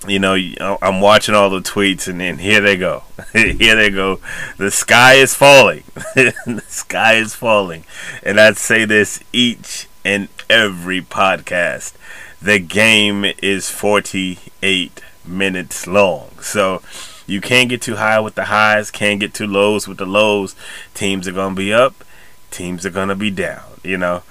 you 0.06 0.18
know, 0.18 0.34
I'm 0.82 1.00
watching 1.00 1.34
all 1.34 1.50
the 1.50 1.60
tweets, 1.60 2.08
and 2.08 2.20
then 2.20 2.38
here 2.38 2.60
they 2.60 2.76
go. 2.76 3.04
here 3.32 3.76
they 3.76 3.90
go. 3.90 4.20
The 4.56 4.70
sky 4.70 5.14
is 5.14 5.34
falling. 5.34 5.84
the 6.14 6.64
sky 6.66 7.14
is 7.14 7.34
falling. 7.34 7.84
And 8.22 8.40
I'd 8.40 8.56
say 8.56 8.84
this 8.84 9.22
each 9.32 9.86
and 10.04 10.28
every 10.50 11.02
podcast. 11.02 11.94
The 12.40 12.58
game 12.58 13.24
is 13.42 13.70
48 13.70 15.00
minutes 15.24 15.86
long. 15.86 16.30
So 16.40 16.82
you 17.26 17.40
can't 17.40 17.68
get 17.68 17.80
too 17.80 17.96
high 17.96 18.18
with 18.18 18.34
the 18.34 18.46
highs, 18.46 18.90
can't 18.90 19.20
get 19.20 19.34
too 19.34 19.46
lows 19.46 19.86
with 19.86 19.98
the 19.98 20.06
lows. 20.06 20.56
Teams 20.94 21.28
are 21.28 21.32
going 21.32 21.54
to 21.54 21.58
be 21.58 21.72
up, 21.72 22.04
teams 22.52 22.86
are 22.86 22.90
going 22.90 23.08
to 23.08 23.14
be 23.14 23.30
down, 23.30 23.62
you 23.82 23.96
know. 23.96 24.22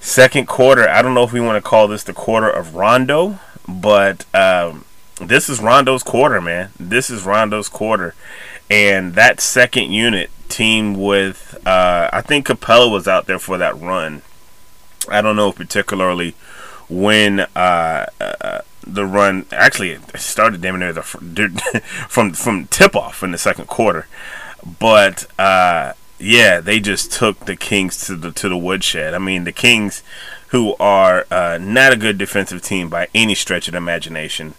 Second 0.00 0.46
quarter, 0.46 0.88
I 0.88 1.00
don't 1.00 1.14
know 1.14 1.22
if 1.22 1.32
we 1.32 1.40
want 1.40 1.62
to 1.62 1.68
call 1.68 1.86
this 1.88 2.02
the 2.02 2.12
quarter 2.12 2.50
of 2.50 2.74
Rondo, 2.74 3.38
but 3.68 4.26
um, 4.34 4.84
this 5.20 5.48
is 5.48 5.60
Rondo's 5.60 6.02
quarter, 6.02 6.40
man. 6.40 6.70
This 6.78 7.08
is 7.08 7.24
Rondo's 7.24 7.68
quarter. 7.68 8.14
And 8.68 9.14
that 9.14 9.40
second 9.40 9.92
unit 9.92 10.30
team 10.48 11.00
with, 11.00 11.56
uh, 11.66 12.10
I 12.12 12.20
think 12.20 12.46
Capela 12.46 12.90
was 12.90 13.06
out 13.06 13.26
there 13.26 13.38
for 13.38 13.58
that 13.58 13.78
run. 13.78 14.22
I 15.08 15.20
don't 15.20 15.36
know 15.36 15.52
particularly 15.52 16.34
when 16.88 17.40
uh, 17.40 18.06
uh, 18.20 18.60
the 18.86 19.06
run 19.06 19.46
actually 19.52 19.98
started 20.16 20.60
damn 20.60 20.78
near 20.78 20.92
the 20.92 21.02
from 22.08 22.32
from 22.32 22.66
tip 22.66 22.94
off 22.94 23.22
in 23.22 23.32
the 23.32 23.38
second 23.38 23.66
quarter, 23.66 24.06
but 24.78 25.26
uh, 25.40 25.92
yeah, 26.22 26.60
they 26.60 26.78
just 26.80 27.12
took 27.12 27.40
the 27.40 27.56
Kings 27.56 28.06
to 28.06 28.16
the 28.16 28.30
to 28.32 28.48
the 28.48 28.56
woodshed. 28.56 29.14
I 29.14 29.18
mean, 29.18 29.44
the 29.44 29.52
Kings, 29.52 30.02
who 30.48 30.76
are 30.76 31.26
uh, 31.30 31.58
not 31.60 31.92
a 31.92 31.96
good 31.96 32.16
defensive 32.16 32.62
team 32.62 32.88
by 32.88 33.08
any 33.14 33.34
stretch 33.34 33.68
of 33.68 33.72
the 33.72 33.78
imagination, 33.78 34.54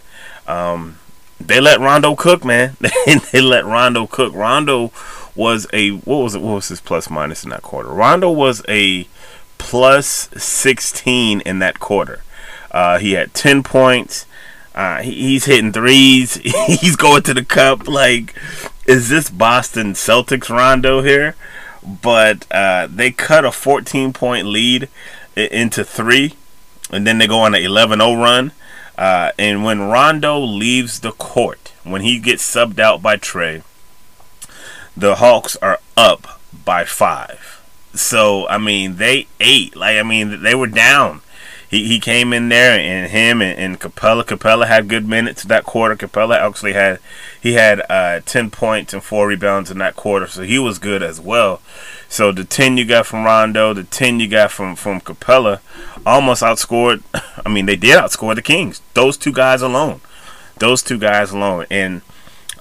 um, 0.46 1.00
they 1.40 1.62
let 1.62 1.80
Rondo 1.80 2.16
cook, 2.16 2.44
man. 2.44 2.76
they 3.32 3.42
let 3.42 3.66
Rondo 3.66 4.08
cook. 4.08 4.34
Rondo 4.34 4.92
was 5.36 5.66
a 5.72 5.92
what 5.92 6.18
was 6.18 6.36
it? 6.36 6.42
What 6.42 6.56
was 6.56 6.68
his 6.68 6.82
plus 6.82 7.10
minus 7.10 7.44
in 7.44 7.50
that 7.52 7.62
quarter? 7.62 7.90
Rondo 7.90 8.30
was 8.30 8.62
a 8.68 9.08
plus 9.58 10.30
16 10.36 11.42
in 11.42 11.60
that 11.60 11.80
quarter. 11.80 12.22
Uh, 12.72 13.00
he 13.00 13.14
had 13.14 13.34
10 13.34 13.64
points. 13.64 14.26
Uh, 14.76 15.02
he, 15.02 15.12
he's 15.14 15.46
hitting 15.46 15.72
threes. 15.72 16.36
he's 16.68 16.96
going 16.96 17.24
to 17.24 17.34
the 17.34 17.46
cup. 17.46 17.88
Like, 17.88 18.36
is 18.86 19.10
this 19.10 19.30
Boston 19.30 19.94
Celtics 19.94 20.50
Rondo 20.50 21.02
here? 21.02 21.36
But 21.84 22.48
uh, 22.52 22.88
they 22.90 23.12
cut 23.12 23.46
a 23.46 23.52
14 23.52 24.14
point 24.14 24.48
lead 24.48 24.90
into 25.36 25.84
three, 25.84 26.34
and 26.92 27.06
then 27.06 27.18
they 27.18 27.28
go 27.28 27.40
on 27.40 27.56
an 27.56 27.62
11 27.62 28.00
0 28.00 28.16
run. 28.16 28.52
Uh, 28.98 29.32
and 29.40 29.64
when 29.64 29.82
Rondo 29.82 30.40
leaves 30.40 31.00
the 31.00 31.12
court, 31.12 31.74
when 31.84 32.02
he 32.02 32.20
gets 32.20 32.44
subbed 32.44 32.80
out 32.80 33.02
by 33.02 33.18
Trae, 33.18 33.64
the 34.96 35.16
Hawks 35.16 35.56
are 35.58 35.80
up 35.98 36.40
by 36.66 36.86
five. 36.86 37.62
So 37.94 38.48
I 38.48 38.58
mean, 38.58 38.98
they 38.98 39.28
ate. 39.40 39.76
Like 39.76 39.98
I 39.98 40.04
mean, 40.04 40.42
they 40.44 40.56
were 40.56 40.68
down 40.68 41.22
he, 41.74 41.88
he 41.88 42.00
came 42.00 42.34
in 42.34 42.50
there 42.50 42.80
and 42.80 43.10
him 43.10 43.42
and, 43.42 43.58
and 43.58 43.80
Capella. 43.80 44.24
Capela 44.24 44.68
had 44.68 44.88
good 44.88 45.08
minutes 45.08 45.44
that 45.44 45.64
quarter. 45.64 45.96
Capela 45.96 46.38
actually 46.38 46.74
had 46.74 47.00
he 47.42 47.54
had 47.54 47.82
uh, 47.90 48.20
ten 48.26 48.52
points 48.52 48.94
and 48.94 49.04
four 49.04 49.28
rebounds 49.28 49.72
in 49.72 49.80
that 49.80 49.96
quarter, 49.96 50.28
so 50.28 50.44
he 50.44 50.60
was 50.60 50.78
good 50.78 51.02
as 51.02 51.20
well. 51.20 51.62
So 52.08 52.32
the 52.32 52.44
ten 52.44 52.78
you 52.78 52.86
got 52.86 53.08
from 53.08 53.26
Rondo, 53.26 53.74
the 53.74 53.86
ten 53.86 54.20
you 54.20 54.28
got 54.28 54.52
from 54.52 54.76
from 54.76 55.02
Capela, 55.02 55.62
almost 56.06 56.44
outscored. 56.44 57.02
I 57.46 57.50
mean, 57.50 57.66
they 57.66 57.76
did 57.76 57.98
outscore 57.98 58.36
the 58.36 58.44
Kings. 58.44 58.82
Those 58.94 59.18
two 59.18 59.34
guys 59.34 59.64
alone, 59.64 60.02
those 60.60 60.84
two 60.84 61.00
guys 61.00 61.32
alone, 61.32 61.66
and. 61.70 62.02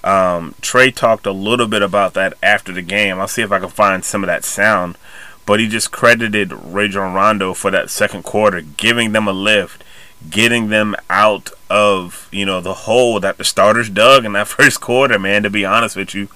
Um, 0.05 0.57
Trae 0.61 0.93
talked 0.93 1.27
a 1.27 1.33
little 1.33 1.69
bit 1.69 1.81
about 1.81 2.15
that 2.15 2.35
after 2.43 2.73
the 2.73 2.83
game. 2.83 3.21
I'll 3.21 3.29
see 3.29 3.43
if 3.43 3.53
I 3.53 3.61
can 3.61 3.69
find 3.69 4.05
some 4.05 4.25
of 4.25 4.27
that 4.27 4.45
sound 4.45 4.99
but 5.47 5.61
he 5.61 5.69
just 5.69 5.91
credited 5.91 6.53
Rajon 6.53 7.15
Rondo 7.15 7.55
for 7.55 7.71
that 7.71 7.91
second 7.91 8.23
quarter, 8.23 8.61
giving 8.61 9.13
them 9.13 9.27
a 9.27 9.33
lift, 9.33 9.83
getting 10.29 10.69
them 10.69 10.95
out 11.11 11.51
of 11.69 12.29
you 12.31 12.47
know 12.47 12.61
the 12.61 12.75
hole 12.75 13.19
that 13.21 13.39
the 13.39 13.45
starters 13.45 13.91
dug 13.91 14.25
in 14.25 14.33
that 14.33 14.49
first 14.49 14.81
quarter. 14.81 15.19
Man, 15.19 15.43
to 15.43 15.51
be 15.51 15.65
honest 15.65 15.97
with 15.97 16.15
you, 16.15 16.29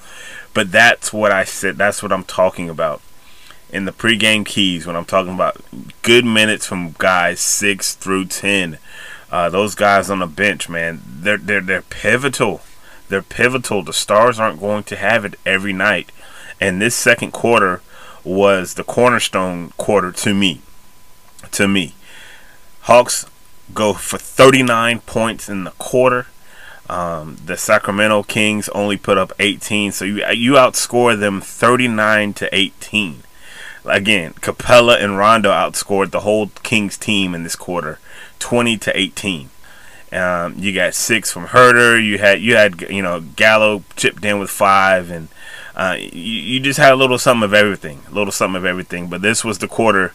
but 0.55 0.73
that's 0.73 1.13
what 1.13 1.33
I 1.33 1.45
said. 1.45 1.77
That's 1.77 2.03
what 2.03 2.13
I'm 2.13 2.25
talking 2.25 2.69
about 2.69 3.01
in 3.71 3.85
the 3.85 3.93
pregame 3.93 4.45
keys 4.45 4.87
when 4.87 4.97
I'm 4.97 5.05
talking 5.05 5.35
about 5.35 5.61
good 6.03 6.25
minutes 6.25 6.67
from 6.67 6.95
guys 6.99 7.41
six 7.41 7.95
through 7.95 8.27
ten. 8.27 8.79
Uh, 9.31 9.51
those 9.51 9.75
guys 9.75 10.09
on 10.09 10.21
the 10.21 10.27
bench, 10.27 10.69
man, 10.69 11.03
they're 11.05 11.39
they're 11.39 11.61
they're 11.61 11.83
pivotal. 11.83 12.63
They're 13.09 13.23
pivotal. 13.23 13.83
The 13.83 13.93
stars 13.93 14.41
aren't 14.41 14.61
going 14.61 14.83
to 14.85 14.97
have 14.97 15.25
it 15.25 15.39
every 15.47 15.73
night, 15.73 16.11
and 16.61 16.83
this 16.83 16.95
second 16.97 17.33
quarter 17.33 17.81
was 18.27 18.75
the 18.75 18.85
cornerstone 18.85 19.73
quarter 19.77 20.13
to 20.13 20.35
me. 20.35 20.61
To 21.53 21.69
me, 21.69 21.95
Hawks 22.83 23.27
go 23.73 23.93
for 23.93 24.19
39 24.19 25.01
points 25.01 25.49
in 25.49 25.65
the 25.65 25.71
quarter. 25.73 26.27
Um, 26.89 27.37
the 27.45 27.57
Sacramento 27.57 28.23
Kings 28.25 28.69
only 28.71 28.97
put 28.97 29.19
up 29.19 29.33
18, 29.39 29.93
so 29.93 30.05
you 30.05 30.25
you 30.31 30.53
outscore 30.53 31.19
them 31.19 31.41
39 31.41 32.35
to 32.35 32.55
18. 32.55 33.23
Again, 33.85 34.35
Capela 34.35 35.03
and 35.03 35.17
Rondo 35.17 35.51
outscored 35.51 36.11
the 36.11 36.21
whole 36.21 36.49
Kings 36.63 36.97
team 36.97 37.35
in 37.35 37.43
this 37.43 37.57
quarter, 37.57 37.99
20 38.39 38.79
to 38.79 38.97
18. 38.97 39.51
Um, 40.13 40.55
you 40.59 40.73
got 40.73 40.95
six 40.95 41.33
from 41.33 41.49
Huerter. 41.49 42.03
You 42.03 42.19
had 42.19 42.41
you 42.41 42.55
had 42.55 42.81
you 42.83 43.03
know 43.03 43.21
Gallo 43.21 43.83
chipped 43.97 44.25
in 44.25 44.39
with 44.39 44.51
five, 44.51 45.11
and 45.11 45.29
uh, 45.77 45.97
you, 45.99 46.09
you 46.09 46.61
just 46.61 46.79
had 46.79 46.93
a 46.93 46.97
little 46.97 47.19
something 47.19 47.45
of 47.45 47.55
everything, 47.55 48.03
a 48.09 48.15
little 48.15 48.33
something 48.33 48.57
of 48.57 48.65
everything. 48.65 49.09
But 49.09 49.23
this 49.23 49.45
was 49.45 49.59
the 49.59 49.69
quarter 49.69 50.15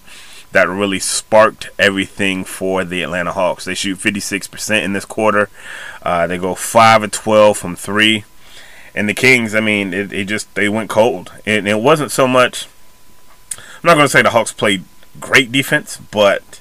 that 0.51 0.67
really 0.67 0.99
sparked 0.99 1.69
everything 1.79 2.43
for 2.43 2.83
the 2.83 3.03
Atlanta 3.03 3.31
Hawks. 3.31 3.65
They 3.65 3.75
shoot 3.75 3.99
56% 3.99 4.83
in 4.83 4.93
this 4.93 5.05
quarter. 5.05 5.49
Uh, 6.01 6.27
they 6.27 6.37
go 6.37 6.55
five 6.55 7.03
and 7.03 7.13
12 7.13 7.57
from 7.57 7.75
three, 7.75 8.25
and 8.93 9.07
the 9.07 9.13
Kings. 9.13 9.55
I 9.55 9.59
mean, 9.59 9.93
it, 9.93 10.11
it 10.11 10.25
just 10.25 10.53
they 10.55 10.67
went 10.67 10.89
cold, 10.89 11.31
and 11.45 11.67
it 11.67 11.79
wasn't 11.79 12.11
so 12.11 12.27
much. 12.27 12.67
I'm 13.55 13.87
not 13.87 13.95
going 13.95 14.05
to 14.05 14.09
say 14.09 14.21
the 14.21 14.31
Hawks 14.31 14.51
played 14.51 14.83
great 15.19 15.51
defense, 15.51 15.97
but 15.97 16.59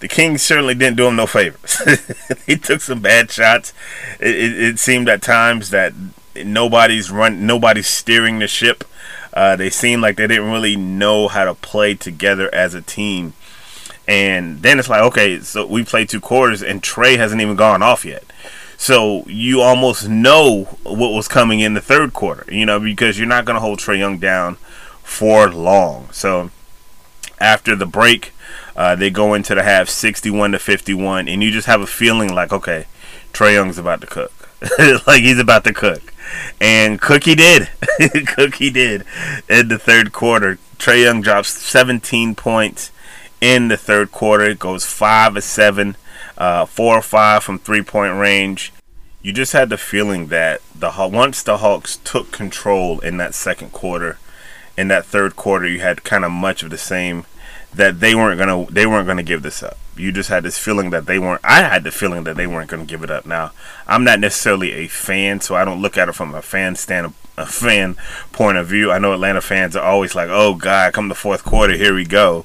the 0.00 0.08
Kings 0.08 0.42
certainly 0.42 0.74
didn't 0.74 0.96
do 0.96 1.04
them 1.04 1.16
no 1.16 1.26
favors. 1.26 1.80
he 2.46 2.56
took 2.56 2.80
some 2.80 3.00
bad 3.00 3.30
shots. 3.30 3.72
It, 4.20 4.34
it, 4.34 4.62
it, 4.62 4.78
seemed 4.78 5.08
at 5.08 5.22
times 5.22 5.70
that 5.70 5.92
nobody's 6.46 7.10
run, 7.10 7.46
nobody's 7.46 7.86
steering 7.86 8.38
the 8.38 8.48
ship. 8.48 8.84
Uh, 9.32 9.56
they 9.56 9.70
seem 9.70 10.00
like 10.00 10.16
they 10.16 10.26
didn't 10.26 10.50
really 10.50 10.76
know 10.76 11.28
how 11.28 11.44
to 11.44 11.54
play 11.54 11.94
together 11.94 12.52
as 12.54 12.74
a 12.74 12.82
team. 12.82 13.34
And 14.06 14.62
then 14.62 14.78
it's 14.78 14.88
like, 14.88 15.02
okay, 15.02 15.40
so 15.40 15.66
we 15.66 15.84
played 15.84 16.08
two 16.08 16.20
quarters, 16.20 16.62
and 16.62 16.82
Trae 16.82 17.18
hasn't 17.18 17.42
even 17.42 17.56
gone 17.56 17.82
off 17.82 18.04
yet. 18.04 18.24
So 18.78 19.24
you 19.26 19.60
almost 19.60 20.08
know 20.08 20.64
what 20.84 21.12
was 21.12 21.28
coming 21.28 21.60
in 21.60 21.74
the 21.74 21.80
third 21.80 22.14
quarter, 22.14 22.50
you 22.52 22.64
know, 22.64 22.80
because 22.80 23.18
you're 23.18 23.28
not 23.28 23.44
going 23.44 23.56
to 23.56 23.60
hold 23.60 23.80
Trae 23.80 23.98
Young 23.98 24.18
down 24.18 24.54
for 25.02 25.50
long. 25.50 26.08
So 26.12 26.50
after 27.40 27.74
the 27.76 27.86
break, 27.86 28.32
uh, 28.76 28.94
they 28.94 29.10
go 29.10 29.34
into 29.34 29.54
the 29.54 29.62
half 29.62 29.88
61 29.88 30.52
to 30.52 30.58
51, 30.58 31.28
and 31.28 31.42
you 31.42 31.50
just 31.50 31.66
have 31.66 31.80
a 31.80 31.86
feeling 31.86 32.32
like, 32.32 32.52
okay, 32.52 32.86
Trae 33.32 33.54
Young's 33.54 33.78
about 33.78 34.00
to 34.00 34.06
cook. 34.06 34.32
like 35.06 35.22
he's 35.22 35.38
about 35.38 35.64
to 35.64 35.74
cook. 35.74 36.14
And 36.60 37.00
Cookie 37.00 37.34
did. 37.34 37.68
Cookie 38.26 38.70
did 38.70 39.04
in 39.48 39.68
the 39.68 39.78
third 39.78 40.12
quarter. 40.12 40.58
Trae 40.78 41.04
Young 41.04 41.20
drops 41.20 41.50
17 41.50 42.34
points 42.34 42.90
in 43.40 43.68
the 43.68 43.76
third 43.76 44.12
quarter. 44.12 44.44
It 44.44 44.58
goes 44.58 44.84
5 44.84 45.36
of 45.36 45.44
7, 45.44 45.96
uh, 46.36 46.66
4 46.66 46.96
or 46.96 47.02
5 47.02 47.42
from 47.42 47.58
three 47.58 47.82
point 47.82 48.14
range. 48.14 48.72
You 49.22 49.32
just 49.32 49.52
had 49.52 49.68
the 49.68 49.78
feeling 49.78 50.28
that 50.28 50.62
the 50.74 50.92
once 51.12 51.42
the 51.42 51.58
Hawks 51.58 51.96
took 51.98 52.30
control 52.30 53.00
in 53.00 53.16
that 53.16 53.34
second 53.34 53.72
quarter, 53.72 54.18
in 54.76 54.88
that 54.88 55.04
third 55.04 55.34
quarter, 55.34 55.66
you 55.66 55.80
had 55.80 56.04
kind 56.04 56.24
of 56.24 56.30
much 56.30 56.62
of 56.62 56.70
the 56.70 56.78
same 56.78 57.26
that 57.74 58.00
they 58.00 58.14
weren't 58.14 58.38
gonna 58.38 58.66
they 58.66 58.86
weren't 58.86 59.06
gonna 59.06 59.22
give 59.24 59.42
this 59.42 59.62
up. 59.62 59.76
You 59.98 60.12
just 60.12 60.28
had 60.28 60.44
this 60.44 60.58
feeling 60.58 60.90
that 60.90 61.06
they 61.06 61.18
weren't. 61.18 61.40
I 61.44 61.62
had 61.62 61.84
the 61.84 61.90
feeling 61.90 62.24
that 62.24 62.36
they 62.36 62.46
weren't 62.46 62.70
gonna 62.70 62.84
give 62.84 63.02
it 63.02 63.10
up. 63.10 63.26
Now 63.26 63.52
I'm 63.86 64.04
not 64.04 64.20
necessarily 64.20 64.72
a 64.72 64.88
fan, 64.88 65.40
so 65.40 65.54
I 65.54 65.64
don't 65.64 65.82
look 65.82 65.96
at 65.96 66.08
it 66.08 66.14
from 66.14 66.34
a 66.34 66.42
fan 66.42 66.76
stand 66.76 67.14
a 67.36 67.46
fan 67.46 67.96
point 68.32 68.58
of 68.58 68.66
view. 68.66 68.90
I 68.90 68.98
know 68.98 69.12
Atlanta 69.12 69.40
fans 69.40 69.76
are 69.76 69.84
always 69.84 70.14
like, 70.14 70.28
"Oh 70.30 70.54
God, 70.54 70.92
come 70.92 71.08
the 71.08 71.14
fourth 71.14 71.44
quarter, 71.44 71.74
here 71.74 71.94
we 71.94 72.04
go," 72.04 72.44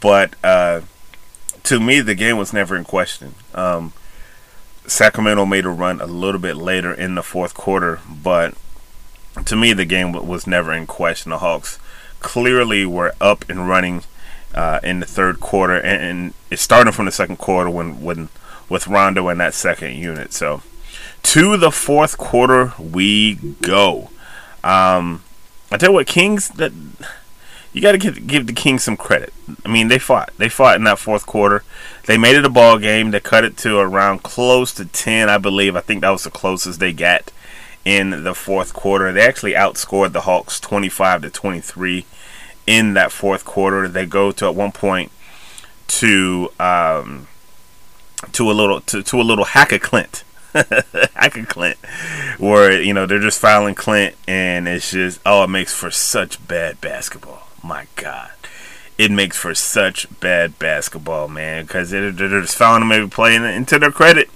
but 0.00 0.34
uh, 0.44 0.82
to 1.64 1.80
me, 1.80 2.00
the 2.00 2.14
game 2.14 2.36
was 2.36 2.52
never 2.52 2.76
in 2.76 2.84
question. 2.84 3.34
Um, 3.54 3.92
Sacramento 4.86 5.44
made 5.46 5.64
a 5.64 5.70
run 5.70 6.00
a 6.00 6.06
little 6.06 6.40
bit 6.40 6.56
later 6.56 6.92
in 6.92 7.14
the 7.14 7.22
fourth 7.22 7.54
quarter, 7.54 8.00
but 8.08 8.54
to 9.44 9.56
me, 9.56 9.72
the 9.72 9.84
game 9.84 10.12
was 10.12 10.46
never 10.46 10.72
in 10.72 10.86
question. 10.86 11.30
The 11.30 11.38
Hawks 11.38 11.78
clearly 12.20 12.84
were 12.84 13.14
up 13.20 13.48
and 13.48 13.68
running 13.68 14.02
uh, 14.54 14.80
in 14.82 15.00
the 15.00 15.06
third 15.06 15.40
quarter, 15.40 15.76
and, 15.76 16.02
and 16.02 16.34
it's 16.50 16.62
starting 16.62 16.92
from 16.92 17.06
the 17.06 17.12
second 17.12 17.36
quarter 17.36 17.70
when 17.70 18.02
when 18.02 18.28
with 18.68 18.86
Rondo 18.86 19.28
in 19.28 19.38
that 19.38 19.54
second 19.54 19.96
unit. 19.96 20.32
So 20.32 20.62
to 21.22 21.56
the 21.56 21.70
fourth 21.70 22.18
quarter 22.18 22.72
we 22.78 23.34
go. 23.62 24.10
Um, 24.62 25.22
I 25.70 25.76
tell 25.76 25.90
you 25.90 25.94
what, 25.94 26.06
Kings 26.06 26.48
that 26.50 26.72
you 27.72 27.80
got 27.80 27.92
to 27.92 27.98
give, 27.98 28.26
give 28.26 28.46
the 28.48 28.52
Kings 28.52 28.82
some 28.82 28.96
credit. 28.96 29.32
I 29.64 29.68
mean, 29.68 29.88
they 29.88 29.98
fought. 29.98 30.32
They 30.38 30.48
fought 30.48 30.76
in 30.76 30.84
that 30.84 30.98
fourth 30.98 31.24
quarter. 31.24 31.62
They 32.06 32.18
made 32.18 32.34
it 32.34 32.44
a 32.44 32.50
ball 32.50 32.78
game. 32.78 33.12
They 33.12 33.20
cut 33.20 33.44
it 33.44 33.56
to 33.58 33.78
around 33.78 34.24
close 34.24 34.74
to 34.74 34.84
ten, 34.84 35.28
I 35.28 35.38
believe. 35.38 35.76
I 35.76 35.80
think 35.80 36.00
that 36.00 36.10
was 36.10 36.24
the 36.24 36.30
closest 36.30 36.80
they 36.80 36.92
got 36.92 37.30
in 37.84 38.24
the 38.24 38.34
fourth 38.34 38.74
quarter. 38.74 39.12
They 39.12 39.22
actually 39.22 39.52
outscored 39.52 40.12
the 40.12 40.22
Hawks 40.22 40.58
twenty-five 40.58 41.22
to 41.22 41.30
twenty-three 41.30 42.06
in 42.66 42.94
that 42.94 43.12
fourth 43.12 43.44
quarter. 43.44 43.88
They 43.88 44.06
go 44.06 44.32
to 44.32 44.46
at 44.46 44.54
one 44.54 44.72
point 44.72 45.10
to 45.88 46.50
um, 46.60 47.28
to 48.32 48.50
a 48.50 48.52
little 48.52 48.80
to, 48.82 49.02
to 49.02 49.20
a 49.20 49.22
little 49.22 49.44
hack 49.44 49.72
of 49.72 49.80
Clint. 49.80 50.24
hack 50.52 51.36
of 51.36 51.48
Clint, 51.48 51.78
where 52.38 52.80
you 52.80 52.92
know 52.92 53.06
they're 53.06 53.20
just 53.20 53.40
fouling 53.40 53.74
Clint, 53.74 54.16
and 54.26 54.66
it's 54.66 54.90
just 54.90 55.20
oh, 55.24 55.44
it 55.44 55.48
makes 55.48 55.72
for 55.72 55.90
such 55.90 56.46
bad 56.46 56.80
basketball. 56.80 57.48
My 57.62 57.86
God, 57.96 58.30
it 58.98 59.10
makes 59.10 59.36
for 59.36 59.54
such 59.54 60.08
bad 60.20 60.58
basketball, 60.58 61.28
man, 61.28 61.64
because 61.64 61.90
they're, 61.90 62.10
they're 62.10 62.40
just 62.40 62.56
fouling 62.56 62.82
him 62.82 62.92
every 62.92 63.08
play, 63.08 63.36
and, 63.36 63.44
and 63.44 63.68
to 63.68 63.78
their 63.78 63.92
credit, 63.92 64.28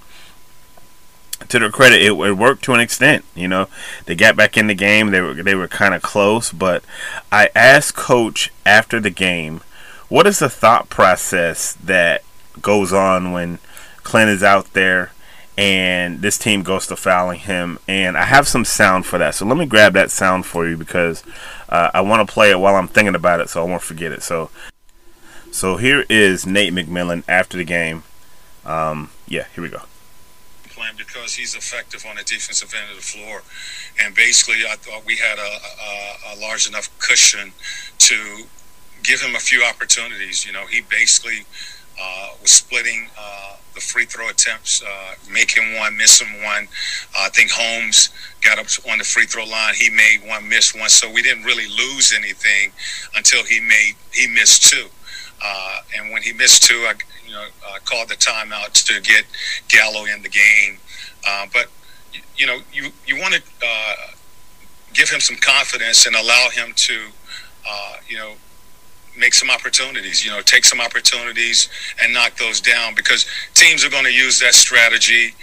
to 1.55 1.61
their 1.61 1.71
credit, 1.71 2.03
it, 2.03 2.12
it, 2.12 2.37
worked 2.37 2.64
to 2.64 2.75
an 2.75 2.81
extent. 2.81 3.25
You 3.35 3.49
know, 3.49 3.69
they 4.07 4.14
got 4.14 4.37
back 4.37 4.57
in 4.57 4.67
the 4.67 4.75
game. 4.75 5.11
They 5.11 5.21
were 5.21 5.35
they 5.35 5.55
were 5.55 5.69
kind 5.69 5.95
of 5.95 6.03
close, 6.03 6.53
but 6.53 6.85
I 7.31 7.49
asked 7.55 7.95
coach 7.95 8.53
after 8.67 9.01
the 9.01 9.11
game, 9.11 9.61
what 10.09 10.27
is 10.27 10.40
the 10.40 10.51
thought 10.51 10.90
process 10.90 11.75
that 11.75 12.23
goes 12.61 12.93
on 12.93 13.33
when 13.33 13.59
Clint 14.03 14.31
is 14.31 14.43
out 14.43 14.73
there 14.73 15.12
and 15.57 16.21
this 16.23 16.37
team 16.37 16.62
goes 16.64 16.87
to 16.88 16.97
fouling 16.97 17.38
him? 17.38 17.79
And 17.87 18.19
I 18.19 18.25
have 18.25 18.49
some 18.49 18.64
sound 18.64 19.07
for 19.07 19.19
that, 19.19 19.37
so 19.37 19.47
let 19.47 19.57
me 19.57 19.67
grab 19.67 19.93
that 19.95 20.11
sound 20.11 20.47
for 20.47 20.69
you 20.69 20.77
because 20.77 21.23
uh, 21.69 21.90
I 21.95 22.01
want 22.01 22.27
to 22.27 22.33
play 22.33 22.51
it 22.51 22.59
while 22.59 22.75
I'm 22.75 22.88
thinking 22.88 23.14
about 23.14 23.40
it, 23.40 23.49
so 23.49 23.62
I 23.62 23.69
won't 23.69 23.83
forget 23.83 24.12
it. 24.12 24.23
So, 24.23 24.51
so 25.53 25.77
here 25.77 26.05
is 26.09 26.47
Nate 26.47 26.73
McMillan 26.73 27.23
after 27.29 27.57
the 27.57 27.64
game. 27.64 28.03
Um, 28.64 29.11
yeah, 29.29 29.47
here 29.55 29.62
we 29.62 29.69
go 29.69 29.83
because 30.97 31.35
he's 31.35 31.55
effective 31.55 32.05
on 32.09 32.16
the 32.16 32.23
defensive 32.23 32.73
end 32.75 32.90
of 32.90 32.97
the 32.97 33.03
floor. 33.03 33.42
And 34.03 34.14
basically, 34.14 34.62
I 34.68 34.77
thought 34.77 35.05
we 35.05 35.16
had 35.16 35.38
a, 35.38 36.33
a, 36.33 36.35
a 36.35 36.40
large 36.40 36.68
enough 36.68 36.88
cushion 36.99 37.53
to 37.99 38.44
give 39.03 39.20
him 39.20 39.35
a 39.35 39.38
few 39.38 39.64
opportunities. 39.64 40.44
You 40.44 40.53
know, 40.53 40.66
he 40.66 40.83
basically 40.83 41.47
uh, 42.01 42.29
was 42.42 42.51
splitting 42.51 43.09
uh, 43.18 43.57
the 43.75 43.81
free 43.81 44.05
throw 44.05 44.29
attempts, 44.29 44.83
uh, 44.83 45.14
making 45.31 45.75
one, 45.77 45.97
missing 45.97 46.42
one. 46.42 46.68
I 47.18 47.29
think 47.31 47.51
Holmes 47.51 48.11
got 48.42 48.59
up 48.59 48.66
on 48.90 48.99
the 48.99 49.05
free 49.05 49.27
throw 49.27 49.44
line. 49.44 49.75
He 49.75 49.90
made 49.90 50.20
one, 50.27 50.49
missed 50.49 50.79
one. 50.79 50.88
So 50.88 51.11
we 51.11 51.23
didn't 51.23 51.44
really 51.44 51.66
lose 51.66 52.12
anything 52.16 52.73
until 53.14 53.44
he 53.44 53.61
made 53.61 53.94
he 54.12 54.27
missed 54.27 54.70
two. 54.70 54.87
Uh, 55.44 55.81
and 55.97 56.11
when 56.11 56.23
he 56.23 56.33
missed 56.33 56.62
two, 56.62 56.87
I 56.88 56.94
you 57.27 57.33
know 57.33 57.47
uh, 57.69 57.79
called 57.85 58.09
the 58.09 58.15
timeout 58.15 58.73
to 58.73 59.01
get 59.01 59.25
Gallo 59.69 60.05
in 60.05 60.23
the 60.23 60.29
game. 60.29 60.79
Uh, 61.27 61.47
but 61.53 61.67
you 62.37 62.47
know 62.47 62.61
you 62.73 62.91
you 63.07 63.19
want 63.19 63.35
to 63.35 63.43
uh, 63.65 63.95
give 64.93 65.09
him 65.11 65.21
some 65.21 65.37
confidence 65.37 66.07
and 66.07 66.17
allow 66.17 66.49
him 66.53 66.73
to 66.77 67.09
uh, 67.69 67.97
you 68.09 68.17
know 68.17 68.35
make 69.17 69.35
some 69.35 69.51
opportunities. 69.51 70.25
You 70.25 70.31
know, 70.31 70.41
take 70.41 70.65
some 70.65 70.81
opportunities 70.81 71.69
and 72.03 72.13
knock 72.13 72.37
those 72.37 72.61
down 72.61 72.95
because 72.95 73.27
teams 73.55 73.85
are 73.85 73.91
going 73.91 74.05
to 74.05 74.13
use 74.13 74.41
that 74.41 74.55
strategy. 74.55 75.35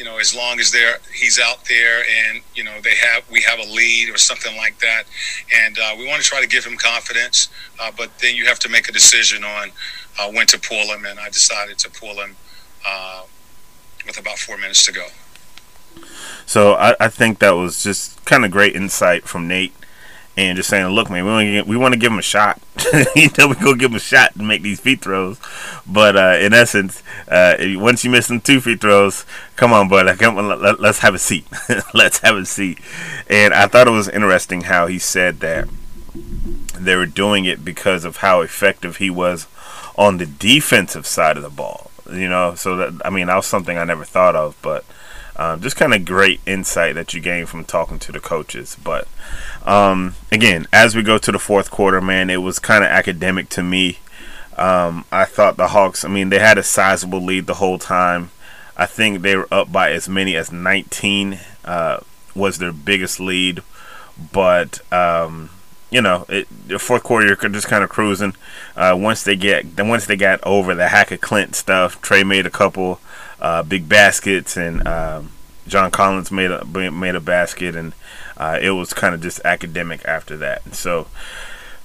You 0.00 0.06
know, 0.06 0.16
as 0.16 0.34
long 0.34 0.58
as 0.60 0.72
they're 0.72 0.96
he's 1.12 1.38
out 1.38 1.66
there 1.68 1.98
and 1.98 2.40
you 2.54 2.64
know 2.64 2.80
they 2.80 2.94
have 2.94 3.30
we 3.30 3.42
have 3.42 3.58
a 3.58 3.70
lead 3.70 4.08
or 4.08 4.16
something 4.16 4.56
like 4.56 4.78
that, 4.78 5.04
and 5.54 5.78
uh, 5.78 5.94
we 5.98 6.06
want 6.06 6.22
to 6.22 6.26
try 6.26 6.40
to 6.40 6.48
give 6.48 6.64
him 6.64 6.78
confidence. 6.78 7.50
Uh, 7.78 7.92
but 7.94 8.08
then 8.20 8.34
you 8.34 8.46
have 8.46 8.58
to 8.60 8.70
make 8.70 8.88
a 8.88 8.92
decision 8.92 9.44
on 9.44 9.70
uh, 10.18 10.30
when 10.30 10.46
to 10.46 10.58
pull 10.58 10.86
him, 10.94 11.04
and 11.04 11.20
I 11.20 11.28
decided 11.28 11.76
to 11.80 11.90
pull 11.90 12.14
him 12.14 12.34
uh, 12.88 13.24
with 14.06 14.18
about 14.18 14.38
four 14.38 14.56
minutes 14.56 14.86
to 14.86 14.92
go. 14.92 15.06
So 16.46 16.76
I, 16.76 16.96
I 16.98 17.08
think 17.08 17.38
that 17.40 17.50
was 17.50 17.82
just 17.82 18.24
kind 18.24 18.46
of 18.46 18.50
great 18.50 18.74
insight 18.74 19.24
from 19.24 19.48
Nate 19.48 19.74
and 20.48 20.56
just 20.56 20.70
saying, 20.70 20.86
look, 20.86 21.10
man, 21.10 21.24
we 21.24 21.30
want 21.30 21.46
to 21.46 21.62
we 21.62 21.76
want 21.76 21.92
to 21.92 22.00
give 22.00 22.10
him 22.10 22.18
a 22.18 22.22
shot. 22.22 22.60
you 23.14 23.28
know, 23.36 23.48
we 23.48 23.54
go 23.56 23.74
give 23.74 23.90
him 23.90 23.96
a 23.96 24.00
shot 24.00 24.32
to 24.34 24.42
make 24.42 24.62
these 24.62 24.80
free 24.80 24.96
throws. 24.96 25.38
But 25.86 26.16
uh, 26.16 26.38
in 26.40 26.54
essence, 26.54 27.02
uh, 27.28 27.56
once 27.74 28.04
you 28.04 28.10
miss 28.10 28.28
them 28.28 28.40
two 28.40 28.60
free 28.60 28.76
throws, 28.76 29.26
come 29.56 29.72
on, 29.72 29.88
bud, 29.88 30.18
come 30.18 30.38
on, 30.38 30.60
let, 30.60 30.80
us 30.80 31.00
have 31.00 31.14
a 31.14 31.18
seat. 31.18 31.46
let's 31.94 32.20
have 32.20 32.36
a 32.36 32.46
seat. 32.46 32.78
And 33.28 33.52
I 33.52 33.66
thought 33.66 33.86
it 33.86 33.90
was 33.90 34.08
interesting 34.08 34.62
how 34.62 34.86
he 34.86 34.98
said 34.98 35.40
that 35.40 35.68
they 36.74 36.96
were 36.96 37.06
doing 37.06 37.44
it 37.44 37.62
because 37.62 38.06
of 38.06 38.18
how 38.18 38.40
effective 38.40 38.96
he 38.96 39.10
was 39.10 39.46
on 39.96 40.16
the 40.16 40.26
defensive 40.26 41.06
side 41.06 41.36
of 41.36 41.42
the 41.42 41.50
ball. 41.50 41.90
You 42.10 42.28
know, 42.28 42.54
so 42.54 42.76
that 42.76 43.02
I 43.04 43.10
mean, 43.10 43.26
that 43.26 43.36
was 43.36 43.46
something 43.46 43.76
I 43.76 43.84
never 43.84 44.04
thought 44.04 44.36
of, 44.36 44.56
but. 44.62 44.84
Um, 45.36 45.62
just 45.62 45.76
kind 45.76 45.94
of 45.94 46.04
great 46.04 46.38
insight 46.44 46.96
that 46.96 47.14
you 47.14 47.20
gain 47.22 47.46
from 47.46 47.64
talking 47.64 47.98
to 48.00 48.12
the 48.12 48.20
coaches. 48.20 48.76
But 48.84 49.08
um, 49.64 50.14
again, 50.32 50.66
as 50.72 50.94
we 50.94 51.02
go 51.02 51.18
to 51.18 51.32
the 51.32 51.38
fourth 51.38 51.70
quarter, 51.70 52.00
man, 52.00 52.30
it 52.30 52.38
was 52.38 52.58
kind 52.58 52.84
of 52.84 52.90
academic 52.90 53.48
to 53.50 53.62
me. 53.62 53.98
Um, 54.56 55.04
I 55.10 55.24
thought 55.24 55.56
the 55.56 55.68
Hawks, 55.68 56.04
I 56.04 56.08
mean, 56.08 56.28
they 56.28 56.38
had 56.38 56.58
a 56.58 56.62
sizable 56.62 57.22
lead 57.22 57.46
the 57.46 57.54
whole 57.54 57.78
time. 57.78 58.30
I 58.76 58.86
think 58.86 59.22
they 59.22 59.36
were 59.36 59.48
up 59.50 59.70
by 59.72 59.92
as 59.92 60.08
many 60.08 60.36
as 60.36 60.52
19 60.52 61.38
uh, 61.64 62.00
was 62.34 62.58
their 62.58 62.72
biggest 62.72 63.20
lead. 63.20 63.62
But 64.32 64.80
um, 64.92 65.50
you 65.90 66.00
know, 66.00 66.24
it, 66.28 66.46
the 66.68 66.78
fourth 66.78 67.02
quarter 67.02 67.26
you're 67.26 67.36
just 67.36 67.68
kind 67.68 67.82
of 67.82 67.90
cruising. 67.90 68.34
Uh, 68.76 68.96
once 68.98 69.24
they 69.24 69.36
get, 69.36 69.66
once 69.78 70.06
they 70.06 70.16
got 70.16 70.40
over 70.44 70.74
the 70.74 70.88
Hackett 70.88 71.20
Clint 71.20 71.54
stuff, 71.54 72.00
Trae 72.00 72.26
made 72.26 72.46
a 72.46 72.50
couple 72.50 73.00
uh, 73.40 73.62
big 73.62 73.88
baskets, 73.88 74.56
and 74.56 74.86
um, 74.86 75.32
John 75.66 75.90
Collins 75.90 76.30
made 76.30 76.50
a 76.50 76.64
made 76.64 77.14
a 77.14 77.20
basket, 77.20 77.74
and 77.74 77.92
uh, 78.40 78.58
it 78.60 78.70
was 78.70 78.94
kind 78.94 79.14
of 79.14 79.20
just 79.20 79.38
academic 79.44 80.02
after 80.06 80.34
that. 80.38 80.74
So, 80.74 81.08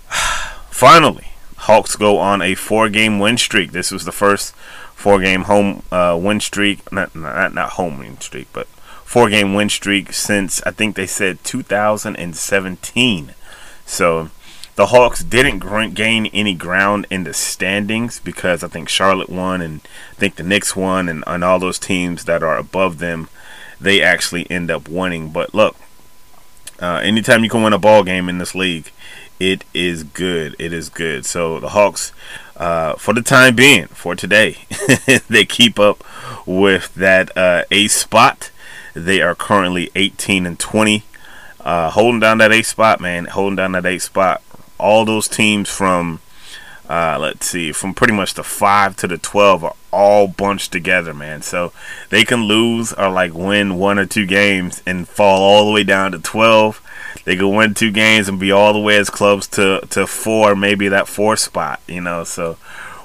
finally, 0.69 1.27
Hawks 1.57 1.97
go 1.97 2.17
on 2.17 2.41
a 2.41 2.55
four-game 2.55 3.19
win 3.19 3.37
streak. 3.37 3.73
This 3.73 3.91
was 3.91 4.05
the 4.05 4.13
first 4.13 4.55
four-game 4.95 5.43
home 5.43 5.83
uh, 5.91 6.17
win 6.19 6.39
streak, 6.39 6.89
not, 6.93 7.13
not 7.13 7.53
not 7.53 7.71
home 7.71 7.99
win 7.99 8.21
streak, 8.21 8.47
but 8.53 8.67
four-game 9.03 9.53
win 9.53 9.67
streak 9.67 10.13
since 10.13 10.63
I 10.63 10.71
think 10.71 10.95
they 10.95 11.07
said 11.07 11.43
2017. 11.43 13.33
So 13.85 14.29
the 14.77 14.85
Hawks 14.87 15.25
didn't 15.25 15.93
gain 15.93 16.27
any 16.27 16.53
ground 16.53 17.05
in 17.09 17.25
the 17.25 17.33
standings 17.33 18.21
because 18.21 18.63
I 18.63 18.69
think 18.69 18.87
Charlotte 18.87 19.29
won 19.29 19.61
and 19.61 19.81
I 20.13 20.15
think 20.15 20.37
the 20.37 20.43
Knicks 20.43 20.73
won 20.73 21.09
and, 21.09 21.21
and 21.27 21.43
all 21.43 21.59
those 21.59 21.79
teams 21.79 22.23
that 22.25 22.43
are 22.43 22.57
above 22.57 22.99
them, 22.99 23.27
they 23.81 24.01
actually 24.01 24.49
end 24.49 24.71
up 24.71 24.87
winning. 24.87 25.31
But 25.31 25.53
look, 25.53 25.75
uh, 26.79 27.01
anytime 27.03 27.43
you 27.43 27.49
can 27.49 27.63
win 27.63 27.73
a 27.73 27.79
ball 27.79 28.03
game 28.03 28.29
in 28.29 28.37
this 28.37 28.55
league, 28.55 28.91
it 29.39 29.63
is 29.73 30.03
good. 30.03 30.55
It 30.59 30.71
is 30.71 30.89
good. 30.89 31.25
So 31.25 31.59
the 31.59 31.69
Hawks, 31.69 32.11
uh, 32.55 32.95
for 32.95 33.13
the 33.13 33.21
time 33.21 33.55
being, 33.55 33.87
for 33.87 34.15
today, 34.15 34.59
they 35.29 35.45
keep 35.45 35.79
up 35.79 36.03
with 36.45 36.93
that 36.95 37.35
uh, 37.37 37.63
A 37.71 37.87
spot. 37.87 38.51
They 38.93 39.21
are 39.21 39.35
currently 39.35 39.91
18 39.95 40.45
and 40.45 40.57
20. 40.57 41.03
Uh, 41.59 41.89
holding 41.89 42.19
down 42.19 42.37
that 42.37 42.51
A 42.51 42.61
spot, 42.61 43.01
man. 43.01 43.25
Holding 43.25 43.57
down 43.57 43.73
that 43.73 43.85
A 43.85 43.97
spot 43.99 44.41
all 44.77 45.05
those 45.05 45.27
teams 45.27 45.69
from 45.69 46.19
uh, 46.89 47.17
let's 47.19 47.45
see, 47.47 47.71
from 47.71 47.93
pretty 47.93 48.13
much 48.13 48.33
the 48.33 48.43
five 48.43 48.95
to 48.97 49.07
the 49.07 49.17
twelve 49.17 49.63
are 49.63 49.75
all 49.91 50.27
bunched 50.27 50.71
together, 50.71 51.13
man. 51.13 51.41
So 51.41 51.71
they 52.09 52.23
can 52.23 52.43
lose 52.43 52.93
or 52.93 53.09
like 53.09 53.33
win 53.33 53.77
one 53.77 53.97
or 53.97 54.05
two 54.05 54.25
games 54.25 54.83
and 54.85 55.07
fall 55.07 55.41
all 55.41 55.65
the 55.65 55.71
way 55.71 55.83
down 55.83 56.11
to 56.11 56.19
twelve. 56.19 56.81
They 57.23 57.35
can 57.35 57.55
win 57.55 57.73
two 57.73 57.91
games 57.91 58.29
and 58.29 58.39
be 58.39 58.51
all 58.51 58.73
the 58.73 58.79
way 58.79 58.97
as 58.97 59.09
close 59.09 59.47
to 59.47 59.81
to 59.89 60.05
four, 60.05 60.55
maybe 60.55 60.87
that 60.89 61.07
four 61.07 61.35
spot, 61.37 61.81
you 61.87 62.01
know. 62.01 62.23
So 62.23 62.57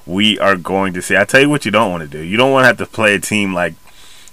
we 0.07 0.38
are 0.38 0.57
going 0.57 0.93
to 0.95 1.03
see. 1.03 1.16
I 1.16 1.25
tell 1.25 1.40
you 1.40 1.49
what, 1.49 1.64
you 1.64 1.71
don't 1.71 1.90
want 1.90 2.03
to 2.03 2.09
do. 2.09 2.23
You 2.23 2.37
don't 2.37 2.53
want 2.53 2.64
to 2.64 2.69
have 2.69 2.79
to 2.79 2.87
play 2.87 3.14
a 3.14 3.21
team 3.21 3.55
like 3.55 3.75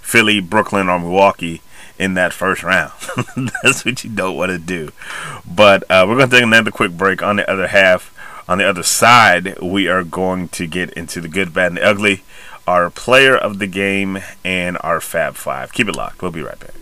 Philly, 0.02 0.40
Brooklyn, 0.40 0.88
or 0.88 0.98
Milwaukee 0.98 1.62
in 1.98 2.14
that 2.14 2.32
first 2.32 2.62
round. 2.62 2.92
That's 3.62 3.84
what 3.84 4.04
you 4.04 4.10
don't 4.10 4.36
want 4.36 4.50
to 4.50 4.58
do. 4.58 4.92
But 5.46 5.84
uh, 5.90 6.04
we're 6.08 6.16
going 6.16 6.30
to 6.30 6.36
take 6.36 6.44
another 6.44 6.70
quick 6.70 6.92
break. 6.92 7.22
On 7.22 7.36
the 7.36 7.50
other 7.50 7.68
half, 7.68 8.14
on 8.48 8.58
the 8.58 8.68
other 8.68 8.82
side, 8.82 9.60
we 9.60 9.88
are 9.88 10.02
going 10.02 10.48
to 10.48 10.66
get 10.66 10.90
into 10.94 11.20
the 11.20 11.28
good, 11.28 11.52
bad, 11.52 11.68
and 11.68 11.76
the 11.76 11.84
ugly, 11.84 12.22
our 12.66 12.88
player 12.88 13.36
of 13.36 13.58
the 13.58 13.66
game, 13.66 14.18
and 14.42 14.78
our 14.80 15.00
Fab 15.00 15.34
Five. 15.34 15.72
Keep 15.72 15.88
it 15.88 15.96
locked. 15.96 16.22
We'll 16.22 16.30
be 16.30 16.42
right 16.42 16.58
back. 16.58 16.74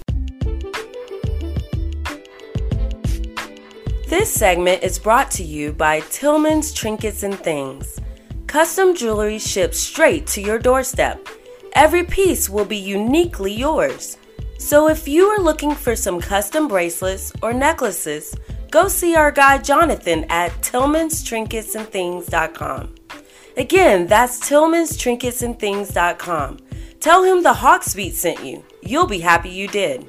This 4.09 4.33
segment 4.33 4.85
is 4.85 5.01
brought 5.01 5.33
to 5.33 5.43
you 5.43 5.73
by 5.73 6.01
Tillman's 6.01 6.73
Trinkets 6.73 7.25
and 7.25 7.37
Things. 7.37 8.01
Custom 8.47 8.95
jewelry 8.95 9.41
shipped 9.41 9.75
straight 9.75 10.29
to 10.29 10.41
your 10.41 10.61
doorstep. 10.61 11.29
Every 11.73 12.05
piece 12.05 12.49
will 12.49 12.65
be 12.65 12.77
uniquely 12.77 13.53
yours. 13.53 14.17
So 14.59 14.89
if 14.89 15.09
you 15.09 15.27
are 15.27 15.41
looking 15.41 15.75
for 15.75 15.97
some 15.97 16.21
custom 16.21 16.69
bracelets 16.69 17.33
or 17.43 17.53
necklaces, 17.53 18.35
go 18.77 18.89
see 18.89 19.17
our 19.17 19.33
guy 19.33 19.57
Jonathan 19.57 20.27
at 20.29 20.51
Tillman's 20.61 21.25
Trinkets 21.25 21.75
and 21.75 21.89
Things.com. 21.89 22.95
Again, 23.57 24.07
that's 24.07 24.39
Tillman's 24.39 24.99
Trinkets 24.99 25.41
and 25.41 25.59
Things.com. 25.59 26.59
Tell 27.01 27.23
him 27.23 27.43
the 27.43 27.55
Hawks 27.55 27.95
Beat 27.95 28.15
sent 28.15 28.45
you. 28.45 28.63
You'll 28.83 29.07
be 29.07 29.21
happy 29.21 29.49
you 29.49 29.67
did. 29.67 30.07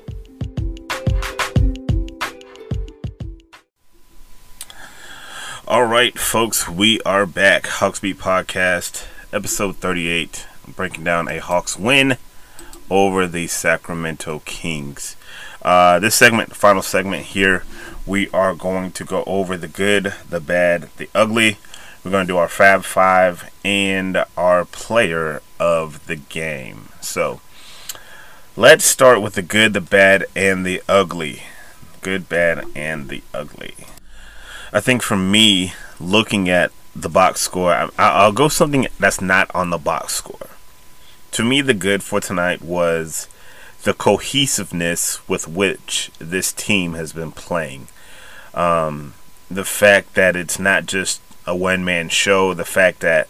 All 5.66 5.86
right, 5.86 6.20
folks, 6.20 6.68
we 6.68 7.00
are 7.04 7.26
back. 7.26 7.64
Hawksbeat 7.64 8.16
Podcast, 8.16 9.08
episode 9.32 9.78
38, 9.78 10.46
breaking 10.76 11.06
down 11.06 11.30
a 11.30 11.38
Hawks 11.40 11.80
win 11.80 12.18
over 12.90 13.28
the 13.28 13.48
Sacramento 13.48 14.42
Kings. 14.44 15.16
Uh, 15.62 16.00
this 16.00 16.16
segment, 16.16 16.54
final 16.54 16.82
segment 16.82 17.28
here, 17.28 17.64
we 18.08 18.30
are 18.30 18.56
going 18.56 18.92
to 18.94 19.04
go 19.04 19.24
over 19.26 19.58
the 19.58 19.68
good, 19.68 20.14
the 20.30 20.40
bad, 20.40 20.90
the 20.98 21.10
ugly. 21.14 21.58
We're 22.04 22.12
going 22.12 22.26
to 22.26 22.34
do 22.34 22.38
our 22.38 22.48
Fab 22.48 22.84
Five 22.84 23.52
and 23.64 24.24
our 24.36 24.66
player 24.66 25.42
of 25.60 26.06
the 26.08 26.16
game. 26.16 26.90
So, 27.02 27.42
let's 28.56 28.86
start 28.86 29.22
with 29.22 29.34
the 29.34 29.42
good, 29.42 29.74
the 29.74 29.82
bad, 29.82 30.26
and 30.36 30.66
the 30.66 30.82
ugly. 30.88 31.44
Good, 32.02 32.30
bad, 32.30 32.66
and 32.76 33.10
the 33.10 33.22
ugly. 33.34 33.76
I 34.72 34.80
think 34.80 35.04
for 35.04 35.18
me, 35.18 35.74
looking 36.00 36.50
at 36.50 36.72
the 36.96 37.10
box 37.10 37.42
score, 37.42 37.90
I'll 38.00 38.32
go 38.32 38.48
something 38.48 38.88
that's 39.00 39.22
not 39.22 39.54
on 39.54 39.70
the 39.70 39.78
box 39.78 40.16
score 40.16 40.48
to 41.38 41.44
me, 41.44 41.62
the 41.62 41.76
good 41.76 42.02
for 42.02 42.20
tonight 42.20 42.64
was 42.64 43.28
the 43.84 43.94
cohesiveness 43.94 45.28
with 45.30 45.48
which 45.48 46.10
this 46.18 46.52
team 46.52 46.94
has 46.94 47.14
been 47.14 47.32
playing. 47.32 47.88
Um, 48.58 49.14
the 49.52 49.64
fact 49.64 50.16
that 50.16 50.36
it's 50.36 50.58
not 50.58 50.88
just 50.88 51.22
a 51.46 51.56
one 51.56 51.86
man 51.86 52.10
show, 52.10 52.56
the 52.56 52.66
fact 52.66 53.02
that 53.02 53.30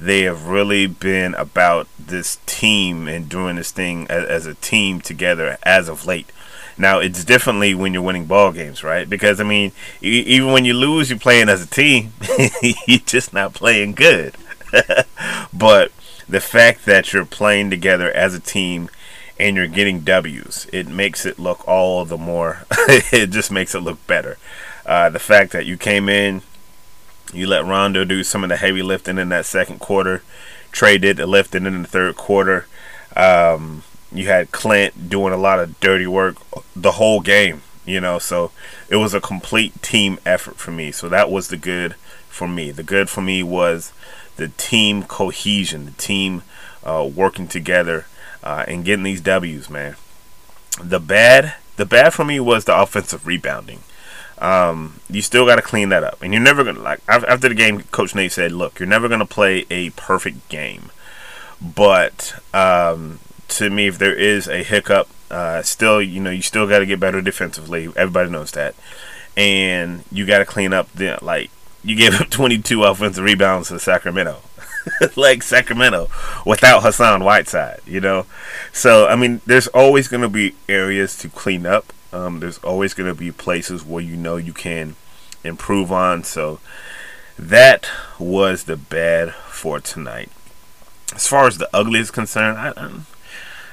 they 0.00 0.22
have 0.22 0.48
really 0.48 0.86
been 0.88 1.34
about 1.34 1.86
this 1.98 2.38
team 2.46 3.06
and 3.06 3.28
doing 3.28 3.56
this 3.56 3.70
thing 3.70 4.08
as, 4.10 4.24
as, 4.24 4.46
a 4.46 4.54
team 4.54 5.00
together 5.00 5.56
as 5.62 5.88
of 5.88 6.04
late. 6.04 6.30
Now 6.76 6.98
it's 6.98 7.24
differently 7.24 7.74
when 7.74 7.94
you're 7.94 8.02
winning 8.02 8.26
ball 8.26 8.50
games, 8.50 8.82
right? 8.82 9.08
Because 9.08 9.40
I 9.40 9.44
mean, 9.44 9.70
e- 10.02 10.24
even 10.26 10.52
when 10.52 10.64
you 10.64 10.74
lose, 10.74 11.10
you're 11.10 11.18
playing 11.18 11.48
as 11.48 11.62
a 11.62 11.66
team. 11.66 12.12
you're 12.86 12.98
just 12.98 13.32
not 13.32 13.54
playing 13.54 13.94
good. 13.94 14.34
but 15.54 15.92
the 16.28 16.40
fact 16.40 16.84
that 16.86 17.12
you're 17.12 17.24
playing 17.24 17.70
together 17.70 18.10
as 18.10 18.34
a 18.34 18.40
team 18.40 18.90
and 19.38 19.56
you're 19.56 19.66
getting 19.66 20.00
W's, 20.00 20.66
it 20.72 20.88
makes 20.88 21.26
it 21.26 21.38
look 21.38 21.66
all 21.68 22.04
the 22.04 22.16
more, 22.16 22.64
it 22.70 23.30
just 23.30 23.50
makes 23.50 23.74
it 23.74 23.80
look 23.80 24.04
better. 24.06 24.38
Uh, 24.84 25.10
the 25.10 25.18
fact 25.18 25.52
that 25.52 25.66
you 25.66 25.76
came 25.76 26.08
in, 26.08 26.42
you 27.32 27.46
let 27.46 27.64
Rondo 27.64 28.04
do 28.04 28.22
some 28.22 28.44
of 28.44 28.50
the 28.50 28.56
heavy 28.56 28.82
lifting 28.82 29.18
in 29.18 29.28
that 29.30 29.46
second 29.46 29.80
quarter, 29.80 30.22
Trae 30.72 31.00
did 31.00 31.16
the 31.16 31.26
lifting 31.26 31.66
in 31.66 31.82
the 31.82 31.88
third 31.88 32.16
quarter. 32.16 32.66
Um, 33.16 33.82
you 34.12 34.26
had 34.26 34.52
Clint 34.52 35.08
doing 35.08 35.32
a 35.32 35.38
lot 35.38 35.58
of 35.58 35.78
dirty 35.80 36.06
work 36.06 36.36
the 36.74 36.92
whole 36.92 37.20
game, 37.20 37.62
you 37.84 38.00
know, 38.00 38.18
so 38.18 38.52
it 38.88 38.96
was 38.96 39.14
a 39.14 39.20
complete 39.20 39.82
team 39.82 40.18
effort 40.24 40.56
for 40.56 40.70
me. 40.70 40.92
So 40.92 41.08
that 41.08 41.30
was 41.30 41.48
the 41.48 41.56
good 41.56 41.94
for 42.28 42.46
me. 42.46 42.70
The 42.70 42.82
good 42.82 43.08
for 43.08 43.22
me 43.22 43.42
was 43.42 43.92
the 44.36 44.48
team 44.48 45.02
cohesion, 45.02 45.86
the 45.86 45.90
team 45.92 46.42
uh, 46.84 47.08
working 47.12 47.48
together. 47.48 48.06
Uh, 48.46 48.64
and 48.68 48.84
getting 48.84 49.02
these 49.02 49.20
W's, 49.20 49.68
man. 49.68 49.96
The 50.80 51.00
bad, 51.00 51.56
the 51.74 51.84
bad 51.84 52.14
for 52.14 52.24
me 52.24 52.38
was 52.38 52.64
the 52.64 52.80
offensive 52.80 53.26
rebounding. 53.26 53.80
Um, 54.38 55.00
you 55.10 55.20
still 55.20 55.46
got 55.46 55.56
to 55.56 55.62
clean 55.62 55.88
that 55.88 56.04
up, 56.04 56.22
and 56.22 56.32
you're 56.32 56.42
never 56.42 56.62
gonna 56.62 56.78
like 56.78 57.00
after 57.08 57.48
the 57.48 57.56
game. 57.56 57.80
Coach 57.90 58.14
Nate 58.14 58.30
said, 58.30 58.52
"Look, 58.52 58.78
you're 58.78 58.88
never 58.88 59.08
gonna 59.08 59.26
play 59.26 59.66
a 59.68 59.90
perfect 59.90 60.48
game, 60.48 60.90
but 61.60 62.38
um, 62.54 63.18
to 63.48 63.68
me, 63.68 63.88
if 63.88 63.98
there 63.98 64.14
is 64.14 64.46
a 64.46 64.62
hiccup, 64.62 65.08
uh, 65.28 65.62
still, 65.62 66.00
you 66.00 66.20
know, 66.20 66.30
you 66.30 66.42
still 66.42 66.68
got 66.68 66.78
to 66.80 66.86
get 66.86 67.00
better 67.00 67.20
defensively. 67.20 67.88
Everybody 67.96 68.30
knows 68.30 68.52
that, 68.52 68.76
and 69.36 70.04
you 70.12 70.24
got 70.24 70.38
to 70.38 70.44
clean 70.44 70.72
up 70.72 70.92
the 70.92 71.18
like 71.20 71.50
you 71.82 71.96
gave 71.96 72.20
up 72.20 72.30
22 72.30 72.84
offensive 72.84 73.24
rebounds 73.24 73.68
to 73.68 73.80
Sacramento. 73.80 74.42
like 75.16 75.42
Sacramento 75.42 76.08
without 76.44 76.82
Hassan 76.82 77.24
Whiteside, 77.24 77.80
you 77.86 78.00
know. 78.00 78.26
So 78.72 79.06
I 79.06 79.16
mean, 79.16 79.40
there's 79.46 79.66
always 79.68 80.08
going 80.08 80.22
to 80.22 80.28
be 80.28 80.54
areas 80.68 81.16
to 81.18 81.28
clean 81.28 81.66
up. 81.66 81.92
Um, 82.12 82.40
there's 82.40 82.58
always 82.58 82.94
going 82.94 83.08
to 83.08 83.18
be 83.18 83.32
places 83.32 83.84
where 83.84 84.02
you 84.02 84.16
know 84.16 84.36
you 84.36 84.52
can 84.52 84.96
improve 85.44 85.92
on. 85.92 86.24
So 86.24 86.60
that 87.38 87.88
was 88.18 88.64
the 88.64 88.76
bad 88.76 89.34
for 89.34 89.80
tonight. 89.80 90.30
As 91.14 91.26
far 91.26 91.46
as 91.46 91.58
the 91.58 91.68
ugly 91.72 92.00
is 92.00 92.10
concerned, 92.10 92.58
I, 92.58 92.72
I, 92.76 92.90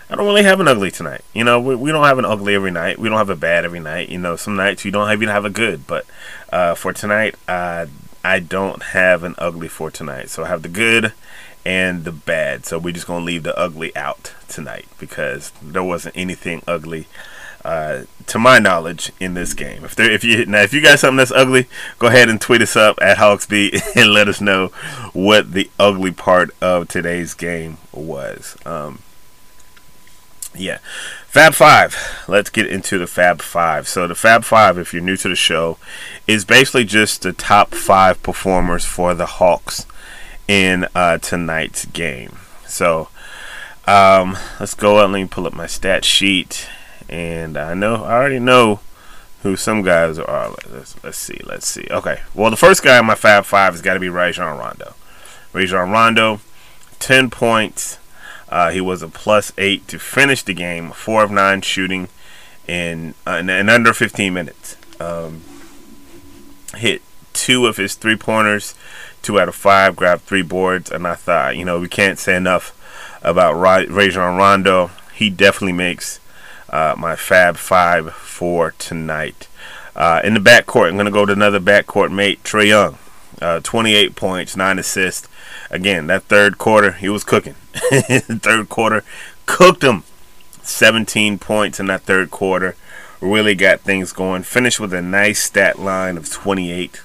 I 0.09 0.15
don't 0.15 0.25
really 0.25 0.43
have 0.43 0.59
an 0.59 0.67
ugly 0.67 0.91
tonight. 0.91 1.21
You 1.33 1.43
know, 1.43 1.59
we, 1.59 1.75
we 1.75 1.91
don't 1.91 2.05
have 2.05 2.19
an 2.19 2.25
ugly 2.25 2.55
every 2.55 2.71
night. 2.71 2.99
We 2.99 3.09
don't 3.09 3.17
have 3.17 3.29
a 3.29 3.35
bad 3.35 3.65
every 3.65 3.79
night. 3.79 4.09
You 4.09 4.19
know, 4.19 4.35
some 4.35 4.55
nights 4.55 4.85
you 4.85 4.91
don't 4.91 5.11
even 5.11 5.29
have 5.29 5.45
a 5.45 5.49
good. 5.49 5.87
But 5.87 6.05
uh, 6.51 6.75
for 6.75 6.93
tonight, 6.93 7.35
uh, 7.47 7.87
I 8.23 8.39
don't 8.39 8.81
have 8.81 9.23
an 9.23 9.35
ugly 9.37 9.67
for 9.67 9.91
tonight. 9.91 10.29
So 10.29 10.43
I 10.43 10.47
have 10.47 10.61
the 10.61 10.69
good 10.69 11.13
and 11.65 12.03
the 12.03 12.11
bad. 12.11 12.65
So 12.65 12.79
we're 12.79 12.93
just 12.93 13.07
gonna 13.07 13.25
leave 13.25 13.43
the 13.43 13.57
ugly 13.57 13.95
out 13.95 14.33
tonight 14.47 14.85
because 14.99 15.51
there 15.61 15.83
wasn't 15.83 16.17
anything 16.17 16.61
ugly, 16.67 17.07
uh, 17.63 18.03
to 18.27 18.39
my 18.39 18.59
knowledge, 18.59 19.11
in 19.19 19.33
this 19.33 19.53
game. 19.53 19.85
If 19.85 19.95
there, 19.95 20.11
if 20.11 20.23
you 20.23 20.45
now, 20.45 20.61
if 20.61 20.73
you 20.73 20.81
got 20.81 20.99
something 20.99 21.17
that's 21.17 21.31
ugly, 21.31 21.67
go 21.99 22.07
ahead 22.07 22.29
and 22.29 22.39
tweet 22.39 22.61
us 22.61 22.75
up 22.75 22.97
at 23.01 23.17
Hawksbeat 23.17 23.81
and 23.95 24.11
let 24.11 24.27
us 24.27 24.41
know 24.41 24.67
what 25.13 25.53
the 25.53 25.69
ugly 25.79 26.11
part 26.11 26.51
of 26.61 26.87
today's 26.87 27.33
game 27.33 27.77
was. 27.91 28.57
Um, 28.65 28.99
yeah. 30.55 30.79
Fab 31.27 31.53
Five. 31.55 31.97
Let's 32.27 32.49
get 32.49 32.67
into 32.67 32.97
the 32.97 33.07
Fab 33.07 33.41
Five. 33.41 33.87
So, 33.87 34.07
the 34.07 34.15
Fab 34.15 34.43
Five, 34.43 34.77
if 34.77 34.93
you're 34.93 35.01
new 35.01 35.17
to 35.17 35.29
the 35.29 35.35
show, 35.35 35.77
is 36.27 36.45
basically 36.45 36.85
just 36.85 37.23
the 37.23 37.33
top 37.33 37.73
five 37.73 38.21
performers 38.21 38.85
for 38.85 39.13
the 39.13 39.25
Hawks 39.25 39.85
in 40.47 40.87
uh, 40.93 41.17
tonight's 41.17 41.85
game. 41.85 42.37
So, 42.67 43.09
um, 43.87 44.37
let's 44.59 44.73
go. 44.73 44.95
Let 44.95 45.09
me 45.09 45.25
pull 45.25 45.47
up 45.47 45.53
my 45.53 45.67
stat 45.67 46.05
sheet. 46.05 46.67
And 47.09 47.57
I 47.57 47.73
know, 47.73 48.03
I 48.03 48.13
already 48.13 48.39
know 48.39 48.79
who 49.41 49.55
some 49.55 49.81
guys 49.81 50.17
are. 50.17 50.55
Let's, 50.69 51.01
let's 51.03 51.17
see, 51.17 51.39
let's 51.43 51.67
see. 51.67 51.87
Okay. 51.91 52.21
Well, 52.33 52.49
the 52.49 52.57
first 52.57 52.81
guy 52.81 52.97
in 52.99 53.05
my 53.05 53.15
Fab 53.15 53.45
Five 53.45 53.73
has 53.73 53.81
got 53.81 53.95
to 53.95 53.99
be 53.99 54.09
Rajon 54.09 54.57
Rondo. 54.57 54.95
Rajon 55.51 55.91
Rondo, 55.91 56.39
10 56.99 57.29
points. 57.29 57.99
Uh, 58.53 58.69
he 58.69 58.79
was 58.79 59.01
a 59.01 59.07
plus 59.07 59.51
eight 59.57 59.87
to 59.87 59.97
finish 59.97 60.43
the 60.43 60.53
game, 60.53 60.91
four 60.91 61.23
of 61.23 61.31
nine 61.31 61.59
shooting 61.59 62.07
in, 62.67 63.15
uh, 63.25 63.37
in, 63.37 63.49
in 63.49 63.67
under 63.67 63.95
15 63.95 64.31
minutes. 64.31 64.77
Um, 64.99 65.41
hit 66.75 67.01
two 67.33 67.65
of 67.65 67.77
his 67.77 67.95
three 67.95 68.15
pointers, 68.15 68.75
two 69.23 69.39
out 69.39 69.47
of 69.47 69.55
five, 69.55 69.95
grabbed 69.95 70.21
three 70.21 70.43
boards, 70.43 70.91
and 70.91 71.07
I 71.07 71.15
thought, 71.15 71.57
you 71.57 71.65
know, 71.65 71.79
we 71.79 71.87
can't 71.87 72.19
say 72.19 72.35
enough 72.35 72.79
about 73.23 73.55
Ra- 73.55 73.85
Rajon 73.89 74.37
Rondo. 74.37 74.91
He 75.15 75.31
definitely 75.31 75.73
makes 75.73 76.19
uh, 76.69 76.93
my 76.95 77.15
Fab 77.15 77.57
Five 77.57 78.13
for 78.13 78.75
tonight. 78.77 79.47
Uh, 79.95 80.21
in 80.23 80.35
the 80.35 80.39
backcourt, 80.39 80.89
I'm 80.89 80.93
going 80.93 81.05
to 81.05 81.11
go 81.11 81.25
to 81.25 81.33
another 81.33 81.59
backcourt 81.59 82.11
mate, 82.11 82.43
Trae 82.43 82.67
Young. 82.67 82.99
Uh, 83.41 83.61
28 83.61 84.15
points, 84.15 84.55
9 84.55 84.77
assists. 84.77 85.27
Again, 85.73 86.05
that 86.05 86.25
third 86.25 86.59
quarter, 86.59 86.91
he 86.91 87.09
was 87.09 87.23
cooking. 87.23 87.55
third 87.73 88.69
quarter, 88.69 89.03
cooked 89.47 89.83
him. 89.83 90.03
17 90.61 91.39
points 91.39 91.79
in 91.79 91.87
that 91.87 92.03
third 92.03 92.29
quarter. 92.29 92.75
Really 93.19 93.55
got 93.55 93.79
things 93.79 94.13
going. 94.13 94.43
Finished 94.43 94.79
with 94.79 94.93
a 94.93 95.01
nice 95.01 95.41
stat 95.41 95.79
line 95.79 96.15
of 96.15 96.31
28. 96.31 97.01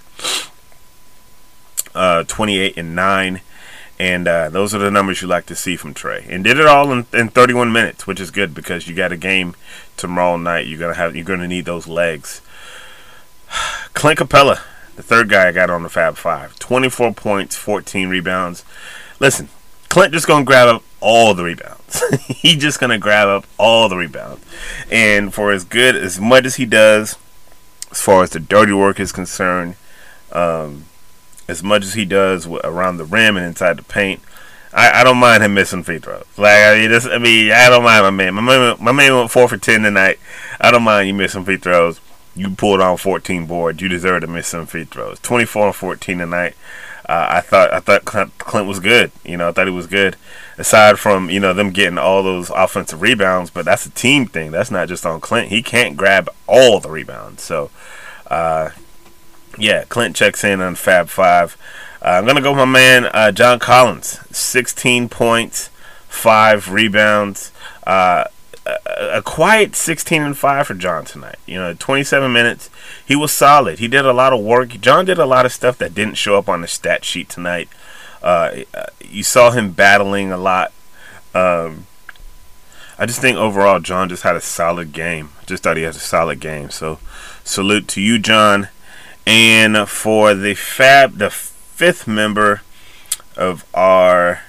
Uh, 1.94 2.24
28 2.24 2.76
and 2.76 2.94
9. 2.94 3.40
And 3.98 4.28
uh, 4.28 4.50
those 4.50 4.74
are 4.74 4.78
the 4.78 4.90
numbers 4.90 5.22
you 5.22 5.28
like 5.28 5.46
to 5.46 5.56
see 5.56 5.74
from 5.74 5.94
Trae. 5.94 6.28
And 6.28 6.44
did 6.44 6.60
it 6.60 6.66
all 6.66 6.92
in, 6.92 7.06
in 7.14 7.28
31 7.30 7.72
minutes, 7.72 8.06
which 8.06 8.20
is 8.20 8.30
good 8.30 8.54
because 8.54 8.86
you 8.86 8.94
got 8.94 9.12
a 9.12 9.16
game 9.16 9.56
tomorrow 9.96 10.36
night. 10.36 10.66
You're 10.66 10.78
gonna 10.78 10.94
have 10.94 11.16
you're 11.16 11.24
gonna 11.24 11.48
need 11.48 11.64
those 11.64 11.88
legs. 11.88 12.42
Clint 13.94 14.18
Capela, 14.20 14.60
the 14.98 15.04
third 15.04 15.28
guy 15.28 15.46
I 15.46 15.52
got 15.52 15.70
on 15.70 15.84
the 15.84 15.88
Fab 15.88 16.16
Five, 16.16 16.58
24 16.58 17.14
points, 17.14 17.54
14 17.54 18.08
rebounds. 18.08 18.64
Listen, 19.20 19.48
Clint 19.88 20.12
just 20.12 20.26
gonna 20.26 20.44
grab 20.44 20.66
up 20.66 20.82
all 21.00 21.34
the 21.34 21.44
rebounds. 21.44 22.02
He 22.26 22.56
just 22.56 22.80
gonna 22.80 22.98
grab 22.98 23.28
up 23.28 23.46
all 23.58 23.88
the 23.88 23.96
rebounds. 23.96 24.44
And 24.90 25.32
for 25.32 25.52
as 25.52 25.62
good 25.62 25.94
as 25.94 26.18
much 26.18 26.44
as 26.44 26.56
he 26.56 26.66
does, 26.66 27.16
as 27.92 28.00
far 28.00 28.24
as 28.24 28.30
the 28.30 28.40
dirty 28.40 28.72
work 28.72 28.98
is 28.98 29.12
concerned, 29.12 29.76
um, 30.32 30.86
as 31.46 31.62
much 31.62 31.84
as 31.84 31.94
he 31.94 32.04
does 32.04 32.48
around 32.48 32.96
the 32.96 33.04
rim 33.04 33.36
and 33.36 33.46
inside 33.46 33.78
the 33.78 33.84
paint, 33.84 34.20
I, 34.72 35.00
I 35.00 35.04
don't 35.04 35.18
mind 35.18 35.44
him 35.44 35.54
missing 35.54 35.84
free 35.84 36.00
throws. 36.00 36.24
Like 36.36 36.58
I 36.58 36.74
mean, 36.74 36.90
this, 36.90 37.06
I 37.06 37.18
mean, 37.18 37.52
I 37.52 37.70
don't 37.70 37.84
mind 37.84 38.02
my 38.02 38.10
man. 38.10 38.34
My 38.34 38.42
man, 38.42 38.76
my 38.80 38.92
man 38.92 39.14
went 39.14 39.30
four 39.30 39.46
for 39.46 39.58
ten 39.58 39.82
tonight. 39.82 40.18
I 40.60 40.72
don't 40.72 40.82
mind 40.82 41.06
you 41.06 41.14
missing 41.14 41.44
free 41.44 41.56
throws. 41.56 42.00
You 42.34 42.50
pulled 42.50 42.80
on 42.80 42.96
14 42.96 43.46
boards. 43.46 43.82
You 43.82 43.88
deserve 43.88 44.20
to 44.22 44.26
miss 44.26 44.48
some 44.48 44.66
free 44.66 44.84
throws. 44.84 45.18
24 45.20 45.66
and 45.66 45.74
14 45.74 46.18
tonight. 46.18 46.54
Uh, 47.08 47.26
I 47.30 47.40
thought 47.40 47.72
I 47.72 47.80
thought 47.80 48.04
Clint, 48.04 48.36
Clint 48.36 48.66
was 48.66 48.80
good. 48.80 49.10
You 49.24 49.38
know, 49.38 49.48
I 49.48 49.52
thought 49.52 49.66
he 49.66 49.72
was 49.72 49.86
good. 49.86 50.16
Aside 50.58 50.98
from 50.98 51.30
you 51.30 51.40
know 51.40 51.54
them 51.54 51.70
getting 51.70 51.96
all 51.96 52.22
those 52.22 52.50
offensive 52.50 53.00
rebounds, 53.00 53.48
but 53.48 53.64
that's 53.64 53.86
a 53.86 53.90
team 53.90 54.26
thing. 54.26 54.50
That's 54.50 54.70
not 54.70 54.88
just 54.88 55.06
on 55.06 55.20
Clint. 55.20 55.48
He 55.48 55.62
can't 55.62 55.96
grab 55.96 56.28
all 56.46 56.80
the 56.80 56.90
rebounds. 56.90 57.42
So, 57.42 57.70
uh, 58.26 58.70
yeah, 59.56 59.84
Clint 59.84 60.16
checks 60.16 60.44
in 60.44 60.60
on 60.60 60.74
Fab 60.74 61.08
Five. 61.08 61.56
Uh, 62.02 62.08
I'm 62.08 62.26
gonna 62.26 62.42
go 62.42 62.50
with 62.50 62.58
my 62.58 62.64
man 62.66 63.06
uh, 63.06 63.32
John 63.32 63.58
Collins. 63.58 64.20
16 64.30 65.08
points, 65.08 65.70
five 66.08 66.70
rebounds. 66.70 67.52
A, 69.08 69.18
a 69.18 69.22
quiet 69.22 69.74
16 69.74 70.22
and 70.22 70.36
5 70.36 70.66
for 70.66 70.74
John 70.74 71.04
tonight. 71.04 71.38
You 71.46 71.56
know, 71.56 71.74
27 71.74 72.32
minutes. 72.32 72.70
He 73.06 73.16
was 73.16 73.32
solid. 73.32 73.78
He 73.78 73.88
did 73.88 74.04
a 74.04 74.12
lot 74.12 74.32
of 74.32 74.40
work. 74.40 74.70
John 74.80 75.04
did 75.04 75.18
a 75.18 75.26
lot 75.26 75.46
of 75.46 75.52
stuff 75.52 75.78
that 75.78 75.94
didn't 75.94 76.14
show 76.14 76.36
up 76.36 76.48
on 76.48 76.60
the 76.60 76.68
stat 76.68 77.04
sheet 77.04 77.28
tonight. 77.28 77.68
Uh, 78.22 78.62
you 79.04 79.22
saw 79.22 79.50
him 79.50 79.72
battling 79.72 80.32
a 80.32 80.36
lot. 80.36 80.72
Um, 81.34 81.86
I 82.98 83.06
just 83.06 83.20
think 83.20 83.36
overall, 83.36 83.78
John 83.78 84.08
just 84.08 84.24
had 84.24 84.36
a 84.36 84.40
solid 84.40 84.92
game. 84.92 85.30
Just 85.46 85.62
thought 85.62 85.76
he 85.76 85.84
had 85.84 85.94
a 85.94 85.98
solid 85.98 86.40
game. 86.40 86.70
So, 86.70 86.98
salute 87.44 87.86
to 87.88 88.00
you, 88.00 88.18
John. 88.18 88.68
And 89.26 89.88
for 89.88 90.34
the 90.34 90.54
Fab, 90.54 91.18
the 91.18 91.30
fifth 91.30 92.08
member 92.08 92.62
of 93.36 93.64
our 93.72 94.40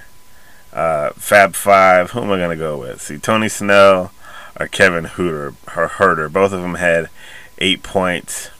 uh, 0.72 1.10
Fab 1.10 1.54
Five. 1.54 2.10
Who 2.10 2.22
am 2.22 2.32
I 2.32 2.38
gonna 2.38 2.56
go 2.56 2.78
with? 2.78 3.00
See, 3.02 3.18
Tony 3.18 3.48
Snell 3.48 4.10
or 4.60 4.68
Kevin 4.68 5.04
Hooter 5.04 5.54
or 5.76 5.88
Huerter. 5.88 6.30
Both 6.30 6.52
of 6.52 6.60
them 6.60 6.74
had 6.74 7.08
eight 7.58 7.82
points. 7.82 8.50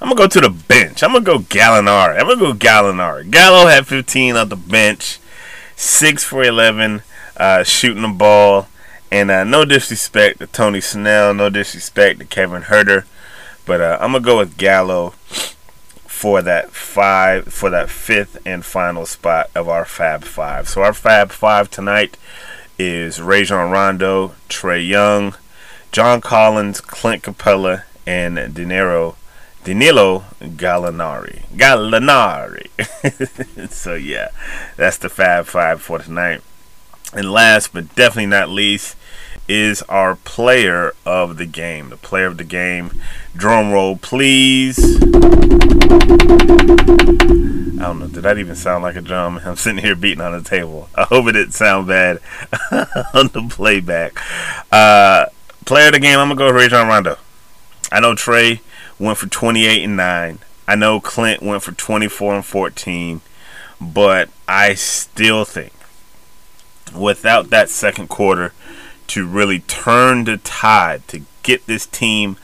I'm 0.00 0.08
gonna 0.08 0.18
go 0.18 0.26
to 0.26 0.40
the 0.40 0.50
bench. 0.50 1.02
I'm 1.02 1.12
gonna 1.12 1.24
go 1.24 1.38
Gallinari. 1.38 2.18
I'm 2.18 2.26
gonna 2.26 2.36
go 2.36 2.52
Gallinari. 2.52 3.30
Gallo 3.30 3.68
had 3.68 3.86
15 3.86 4.36
on 4.36 4.48
the 4.48 4.56
bench, 4.56 5.18
six 5.76 6.24
for 6.24 6.42
11, 6.42 7.02
uh, 7.36 7.62
shooting 7.62 8.02
the 8.02 8.08
ball. 8.08 8.68
And 9.10 9.30
uh, 9.30 9.44
no 9.44 9.64
disrespect 9.64 10.40
to 10.40 10.48
Tony 10.48 10.80
Snell, 10.80 11.32
no 11.32 11.48
disrespect 11.48 12.18
to 12.18 12.26
Kevin 12.26 12.62
Huerter, 12.62 13.04
but 13.64 13.80
uh, 13.80 13.96
I'm 14.00 14.12
gonna 14.12 14.24
go 14.24 14.38
with 14.38 14.56
Gallo 14.56 15.10
for 16.06 16.42
that 16.42 16.70
five 16.72 17.44
for 17.52 17.70
that 17.70 17.90
fifth 17.90 18.38
and 18.44 18.64
final 18.64 19.06
spot 19.06 19.50
of 19.54 19.68
our 19.68 19.84
Fab 19.84 20.24
Five. 20.24 20.68
So 20.68 20.82
our 20.82 20.92
Fab 20.92 21.30
Five 21.30 21.70
tonight 21.70 22.16
is 22.78 23.20
Rajon 23.20 23.70
Rondo, 23.70 24.34
Trae 24.48 24.86
Young, 24.86 25.34
John 25.92 26.20
Collins, 26.20 26.80
Clint 26.80 27.22
Capela, 27.22 27.84
and 28.06 28.54
Dinero 28.54 29.16
Danilo 29.64 30.24
Gallinari. 30.40 31.46
Gallinari. 31.56 32.68
so 33.70 33.94
yeah, 33.94 34.28
that's 34.76 34.98
the 34.98 35.08
Fab 35.08 35.46
Five 35.46 35.80
for 35.80 35.98
tonight. 35.98 36.42
And 37.14 37.32
last 37.32 37.72
but 37.72 37.94
definitely 37.94 38.26
not 38.26 38.50
least 38.50 38.96
is 39.48 39.82
our 39.82 40.16
player 40.16 40.94
of 41.04 41.36
the 41.36 41.46
game. 41.46 41.90
The 41.90 41.96
player 41.96 42.26
of 42.26 42.38
the 42.38 42.44
game. 42.44 42.90
Drum 43.36 43.72
roll, 43.72 43.96
please. 43.96 44.78
I 44.78 45.08
don't 47.88 47.98
know. 47.98 48.06
Did 48.06 48.22
that 48.22 48.38
even 48.38 48.54
sound 48.54 48.82
like 48.84 48.96
a 48.96 49.00
drum? 49.00 49.40
I'm 49.44 49.56
sitting 49.56 49.82
here 49.82 49.94
beating 49.94 50.22
on 50.22 50.32
the 50.32 50.48
table. 50.48 50.88
I 50.94 51.04
hope 51.04 51.26
it 51.26 51.32
didn't 51.32 51.52
sound 51.52 51.88
bad 51.88 52.20
on 53.12 53.28
the 53.28 53.46
playback. 53.50 54.18
Uh, 54.72 55.26
player 55.64 55.88
of 55.88 55.92
the 55.92 56.00
game, 56.00 56.18
I'm 56.18 56.28
gonna 56.28 56.38
go 56.38 56.46
with 56.46 56.56
Rajon 56.56 56.88
Rondo. 56.88 57.18
I 57.92 58.00
know 58.00 58.14
Trae 58.14 58.60
went 58.98 59.18
for 59.18 59.26
28 59.26 59.84
and 59.84 59.96
9. 59.96 60.38
I 60.66 60.74
know 60.76 61.00
Clint 61.00 61.42
went 61.42 61.62
for 61.62 61.72
24 61.72 62.36
and 62.36 62.44
14, 62.44 63.20
but 63.80 64.30
I 64.48 64.74
still 64.74 65.44
think 65.44 65.72
without 66.94 67.50
that 67.50 67.68
second 67.68 68.08
quarter 68.08 68.52
to 69.08 69.26
really 69.26 69.60
turn 69.60 70.24
the 70.24 70.36
tide 70.38 71.06
to 71.08 71.22
get 71.42 71.66
this 71.66 71.86
team 71.86 72.36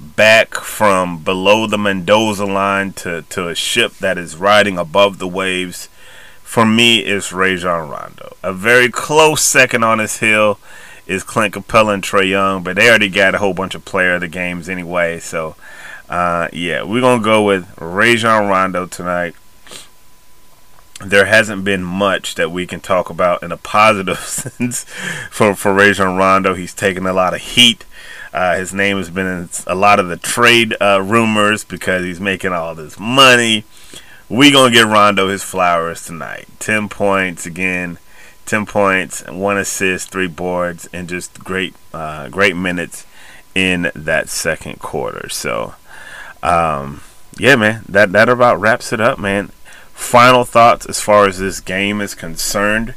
back 0.00 0.54
from 0.54 1.22
below 1.22 1.66
the 1.66 1.78
Mendoza 1.78 2.44
line 2.44 2.92
to, 2.92 3.22
to 3.22 3.48
a 3.48 3.54
ship 3.54 3.94
that 3.98 4.18
is 4.18 4.36
riding 4.36 4.78
above 4.78 5.18
the 5.18 5.28
waves, 5.28 5.88
for 6.42 6.66
me, 6.66 6.98
is 7.04 7.32
Rajon 7.32 7.88
Rondo. 7.88 8.36
A 8.42 8.52
very 8.52 8.90
close 8.90 9.42
second 9.42 9.84
on 9.84 10.00
his 10.00 10.18
hill 10.18 10.58
is 11.06 11.22
Clint 11.22 11.54
Capela 11.54 11.94
and 11.94 12.02
Trae 12.02 12.28
Young, 12.28 12.62
but 12.62 12.76
they 12.76 12.88
already 12.88 13.08
got 13.08 13.34
a 13.34 13.38
whole 13.38 13.54
bunch 13.54 13.74
of 13.74 13.84
player 13.84 14.14
of 14.14 14.20
the 14.20 14.28
games 14.28 14.68
anyway. 14.68 15.18
So, 15.20 15.56
uh, 16.08 16.48
yeah, 16.52 16.82
we're 16.82 17.00
gonna 17.00 17.22
go 17.22 17.42
with 17.42 17.72
Rajon 17.80 18.48
Rondo 18.48 18.86
tonight. 18.86 19.34
There 21.04 21.26
hasn't 21.26 21.64
been 21.64 21.82
much 21.82 22.34
that 22.36 22.50
we 22.50 22.66
can 22.66 22.80
talk 22.80 23.10
about 23.10 23.42
in 23.42 23.52
a 23.52 23.56
positive 23.56 24.18
sense 24.20 24.84
for 25.30 25.54
for 25.54 25.72
Rajon 25.72 26.16
Rondo. 26.16 26.54
He's 26.54 26.74
taken 26.74 27.06
a 27.06 27.12
lot 27.12 27.34
of 27.34 27.40
heat. 27.40 27.84
Uh, 28.32 28.56
his 28.56 28.72
name 28.72 28.96
has 28.96 29.10
been 29.10 29.26
in 29.26 29.48
a 29.66 29.74
lot 29.74 30.00
of 30.00 30.08
the 30.08 30.16
trade 30.16 30.74
uh, 30.80 31.02
rumors 31.02 31.64
because 31.64 32.04
he's 32.04 32.20
making 32.20 32.52
all 32.52 32.74
this 32.74 32.98
money. 32.98 33.64
We 34.28 34.50
gonna 34.50 34.72
get 34.72 34.86
Rondo 34.86 35.28
his 35.28 35.42
flowers 35.42 36.06
tonight. 36.06 36.48
Ten 36.58 36.88
points 36.88 37.44
again 37.44 37.98
10 38.46 38.66
points, 38.66 39.22
one 39.28 39.56
assist, 39.56 40.10
three 40.10 40.26
boards, 40.26 40.88
and 40.92 41.08
just 41.08 41.42
great, 41.42 41.74
uh, 41.94 42.28
great 42.28 42.56
minutes 42.56 43.06
in 43.54 43.90
that 43.94 44.28
second 44.28 44.78
quarter. 44.78 45.28
So, 45.28 45.74
um, 46.42 47.02
yeah, 47.38 47.56
man, 47.56 47.84
that 47.88 48.12
that 48.12 48.28
about 48.28 48.60
wraps 48.60 48.92
it 48.92 49.00
up, 49.00 49.18
man. 49.18 49.50
Final 49.94 50.44
thoughts 50.44 50.86
as 50.86 51.00
far 51.00 51.26
as 51.26 51.38
this 51.38 51.60
game 51.60 52.00
is 52.00 52.14
concerned. 52.14 52.94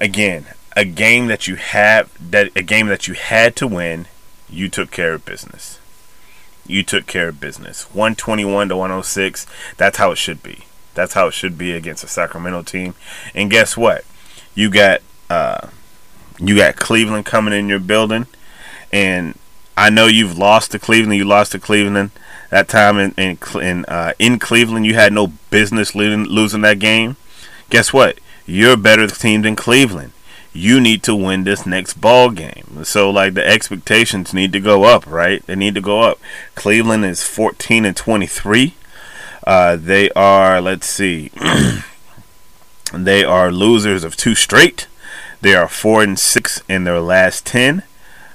Again, 0.00 0.46
a 0.76 0.84
game 0.84 1.26
that 1.26 1.48
you 1.48 1.56
have 1.56 2.10
that 2.30 2.50
a 2.54 2.62
game 2.62 2.88
that 2.88 3.08
you 3.08 3.14
had 3.14 3.56
to 3.56 3.66
win, 3.66 4.06
you 4.48 4.68
took 4.68 4.90
care 4.90 5.14
of 5.14 5.24
business. 5.24 5.78
You 6.66 6.82
took 6.82 7.06
care 7.06 7.28
of 7.28 7.40
business. 7.40 7.84
121 7.94 8.68
to 8.68 8.76
106. 8.76 9.46
That's 9.76 9.98
how 9.98 10.10
it 10.10 10.18
should 10.18 10.42
be. 10.42 10.64
That's 10.94 11.14
how 11.14 11.28
it 11.28 11.34
should 11.34 11.56
be 11.56 11.72
against 11.72 12.04
a 12.04 12.08
Sacramento 12.08 12.62
team. 12.62 12.94
And 13.34 13.50
guess 13.50 13.76
what? 13.76 14.04
You 14.54 14.70
got 14.70 15.00
uh, 15.30 15.68
you 16.38 16.56
got 16.56 16.76
Cleveland 16.76 17.26
coming 17.26 17.54
in 17.54 17.68
your 17.68 17.78
building, 17.78 18.26
and 18.92 19.38
I 19.76 19.90
know 19.90 20.06
you've 20.06 20.36
lost 20.36 20.72
to 20.72 20.78
Cleveland. 20.78 21.16
You 21.16 21.24
lost 21.24 21.52
to 21.52 21.58
Cleveland 21.58 22.10
that 22.50 22.68
time 22.68 22.98
in 22.98 23.12
in 23.16 23.38
in, 23.60 23.84
uh, 23.86 24.12
in 24.18 24.38
Cleveland. 24.38 24.86
You 24.86 24.94
had 24.94 25.12
no 25.12 25.28
business 25.50 25.94
losing, 25.94 26.24
losing 26.24 26.62
that 26.62 26.78
game. 26.78 27.16
Guess 27.70 27.92
what? 27.92 28.18
You're 28.46 28.74
a 28.74 28.76
better 28.76 29.06
team 29.08 29.42
than 29.42 29.56
Cleveland. 29.56 30.12
You 30.52 30.80
need 30.80 31.02
to 31.02 31.14
win 31.14 31.44
this 31.44 31.66
next 31.66 32.00
ball 32.00 32.30
game. 32.30 32.84
So 32.84 33.10
like 33.10 33.34
the 33.34 33.46
expectations 33.46 34.32
need 34.32 34.52
to 34.52 34.60
go 34.60 34.84
up, 34.84 35.06
right? 35.06 35.44
They 35.46 35.56
need 35.56 35.74
to 35.74 35.80
go 35.80 36.00
up. 36.00 36.18
Cleveland 36.54 37.04
is 37.04 37.22
14 37.22 37.84
and 37.84 37.96
23. 37.96 38.74
Uh, 39.46 39.76
they 39.76 40.10
are, 40.12 40.60
let's 40.60 40.86
see. 40.86 41.30
They 42.92 43.24
are 43.24 43.50
losers 43.50 44.04
of 44.04 44.16
two 44.16 44.34
straight. 44.34 44.86
They 45.40 45.54
are 45.54 45.68
four 45.68 46.02
and 46.02 46.18
six 46.18 46.62
in 46.68 46.84
their 46.84 47.00
last 47.00 47.44
ten. 47.44 47.82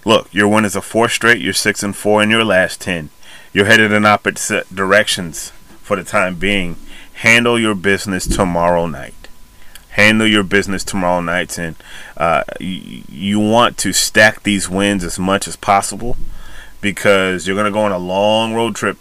Look, 0.05 0.33
your 0.33 0.47
win 0.47 0.65
is 0.65 0.75
a 0.75 0.81
four 0.81 1.09
straight. 1.09 1.41
You're 1.41 1.53
six 1.53 1.83
and 1.83 1.95
four 1.95 2.21
in 2.21 2.29
your 2.29 2.43
last 2.43 2.81
ten. 2.81 3.09
You're 3.53 3.65
headed 3.65 3.91
in 3.91 4.05
opposite 4.05 4.73
directions 4.73 5.51
for 5.81 5.95
the 5.95 6.03
time 6.03 6.35
being. 6.35 6.77
Handle 7.13 7.59
your 7.59 7.75
business 7.75 8.25
tomorrow 8.25 8.87
night. 8.87 9.27
Handle 9.89 10.27
your 10.27 10.43
business 10.43 10.83
tomorrow 10.85 11.19
night, 11.19 11.59
and 11.59 11.75
uh, 12.15 12.43
you, 12.59 13.03
you 13.09 13.39
want 13.39 13.77
to 13.79 13.91
stack 13.91 14.43
these 14.43 14.69
wins 14.69 15.03
as 15.03 15.19
much 15.19 15.47
as 15.47 15.57
possible 15.57 16.15
because 16.79 17.45
you're 17.45 17.57
going 17.57 17.65
to 17.65 17.71
go 17.71 17.81
on 17.81 17.91
a 17.91 17.97
long 17.97 18.53
road 18.53 18.75
trip. 18.75 18.97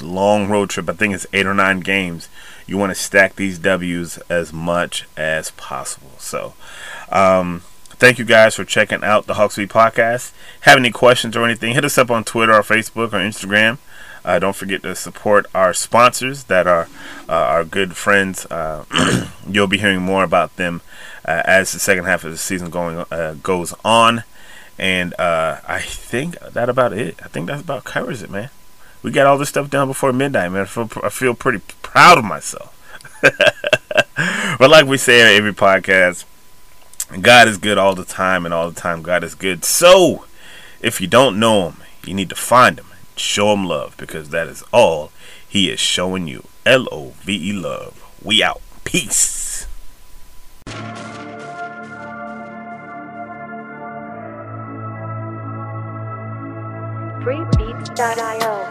Long 0.00 0.48
road 0.48 0.70
trip. 0.70 0.88
I 0.88 0.92
think 0.92 1.14
it's 1.14 1.26
eight 1.32 1.46
or 1.46 1.54
nine 1.54 1.80
games 1.80 2.28
you 2.70 2.78
want 2.78 2.90
to 2.90 2.94
stack 2.94 3.34
these 3.34 3.58
W's 3.58 4.16
as 4.30 4.52
much 4.52 5.06
as 5.16 5.50
possible. 5.52 6.12
So, 6.18 6.54
um, 7.10 7.62
thank 8.00 8.18
you 8.18 8.24
guys 8.24 8.54
for 8.54 8.64
checking 8.64 9.04
out 9.04 9.26
the 9.26 9.34
Hawks 9.34 9.56
Beat 9.56 9.68
podcast. 9.68 10.32
Have 10.62 10.78
any 10.78 10.90
questions 10.90 11.36
or 11.36 11.44
anything, 11.44 11.74
hit 11.74 11.84
us 11.84 11.98
up 11.98 12.10
on 12.10 12.24
Twitter 12.24 12.54
or 12.54 12.62
Facebook 12.62 13.12
or 13.12 13.20
Instagram. 13.20 13.78
Uh, 14.24 14.38
don't 14.38 14.56
forget 14.56 14.82
to 14.82 14.94
support 14.94 15.46
our 15.54 15.72
sponsors 15.72 16.44
that 16.44 16.66
are 16.66 16.88
uh, 17.28 17.32
our 17.32 17.64
good 17.64 17.96
friends. 17.96 18.46
Uh, 18.46 18.84
you'll 19.48 19.66
be 19.66 19.78
hearing 19.78 20.02
more 20.02 20.24
about 20.24 20.56
them 20.56 20.80
uh, 21.24 21.42
as 21.44 21.72
the 21.72 21.78
second 21.78 22.04
half 22.04 22.24
of 22.24 22.30
the 22.32 22.36
season 22.36 22.70
going 22.70 23.04
uh, 23.10 23.36
goes 23.42 23.74
on. 23.84 24.24
And 24.78 25.14
uh, 25.18 25.60
I 25.68 25.80
think 25.80 26.38
that 26.40 26.68
about 26.68 26.92
it. 26.92 27.20
I 27.22 27.28
think 27.28 27.46
that 27.46 27.60
about 27.60 27.84
covers 27.84 28.22
it, 28.22 28.30
man 28.30 28.50
we 29.02 29.10
got 29.10 29.26
all 29.26 29.38
this 29.38 29.48
stuff 29.48 29.70
done 29.70 29.88
before 29.88 30.12
midnight, 30.12 30.52
man. 30.52 30.62
I 30.62 30.64
feel, 30.66 30.90
I 31.02 31.08
feel 31.08 31.34
pretty 31.34 31.60
proud 31.82 32.18
of 32.18 32.24
myself. 32.24 32.76
but 34.58 34.70
like 34.70 34.86
we 34.86 34.96
say 34.96 35.20
in 35.20 35.36
every 35.36 35.54
podcast, 35.54 36.24
God 37.18 37.48
is 37.48 37.58
good 37.58 37.76
all 37.76 37.94
the 37.94 38.04
time, 38.04 38.44
and 38.44 38.54
all 38.54 38.70
the 38.70 38.80
time 38.80 39.02
God 39.02 39.24
is 39.24 39.34
good. 39.34 39.64
So, 39.64 40.26
if 40.80 41.00
you 41.00 41.06
don't 41.06 41.40
know 41.40 41.70
Him, 41.70 41.76
you 42.04 42.14
need 42.14 42.28
to 42.30 42.36
find 42.36 42.78
Him, 42.78 42.86
show 43.16 43.52
Him 43.52 43.64
love, 43.64 43.96
because 43.96 44.30
that 44.30 44.46
is 44.46 44.62
all 44.72 45.10
He 45.48 45.70
is 45.70 45.80
showing 45.80 46.28
you. 46.28 46.44
L 46.64 46.86
O 46.92 47.14
V 47.22 47.50
E 47.50 47.52
love. 47.52 48.02
We 48.22 48.42
out. 48.42 48.62
Peace. 48.84 49.66
Freebeats.io 57.22 58.70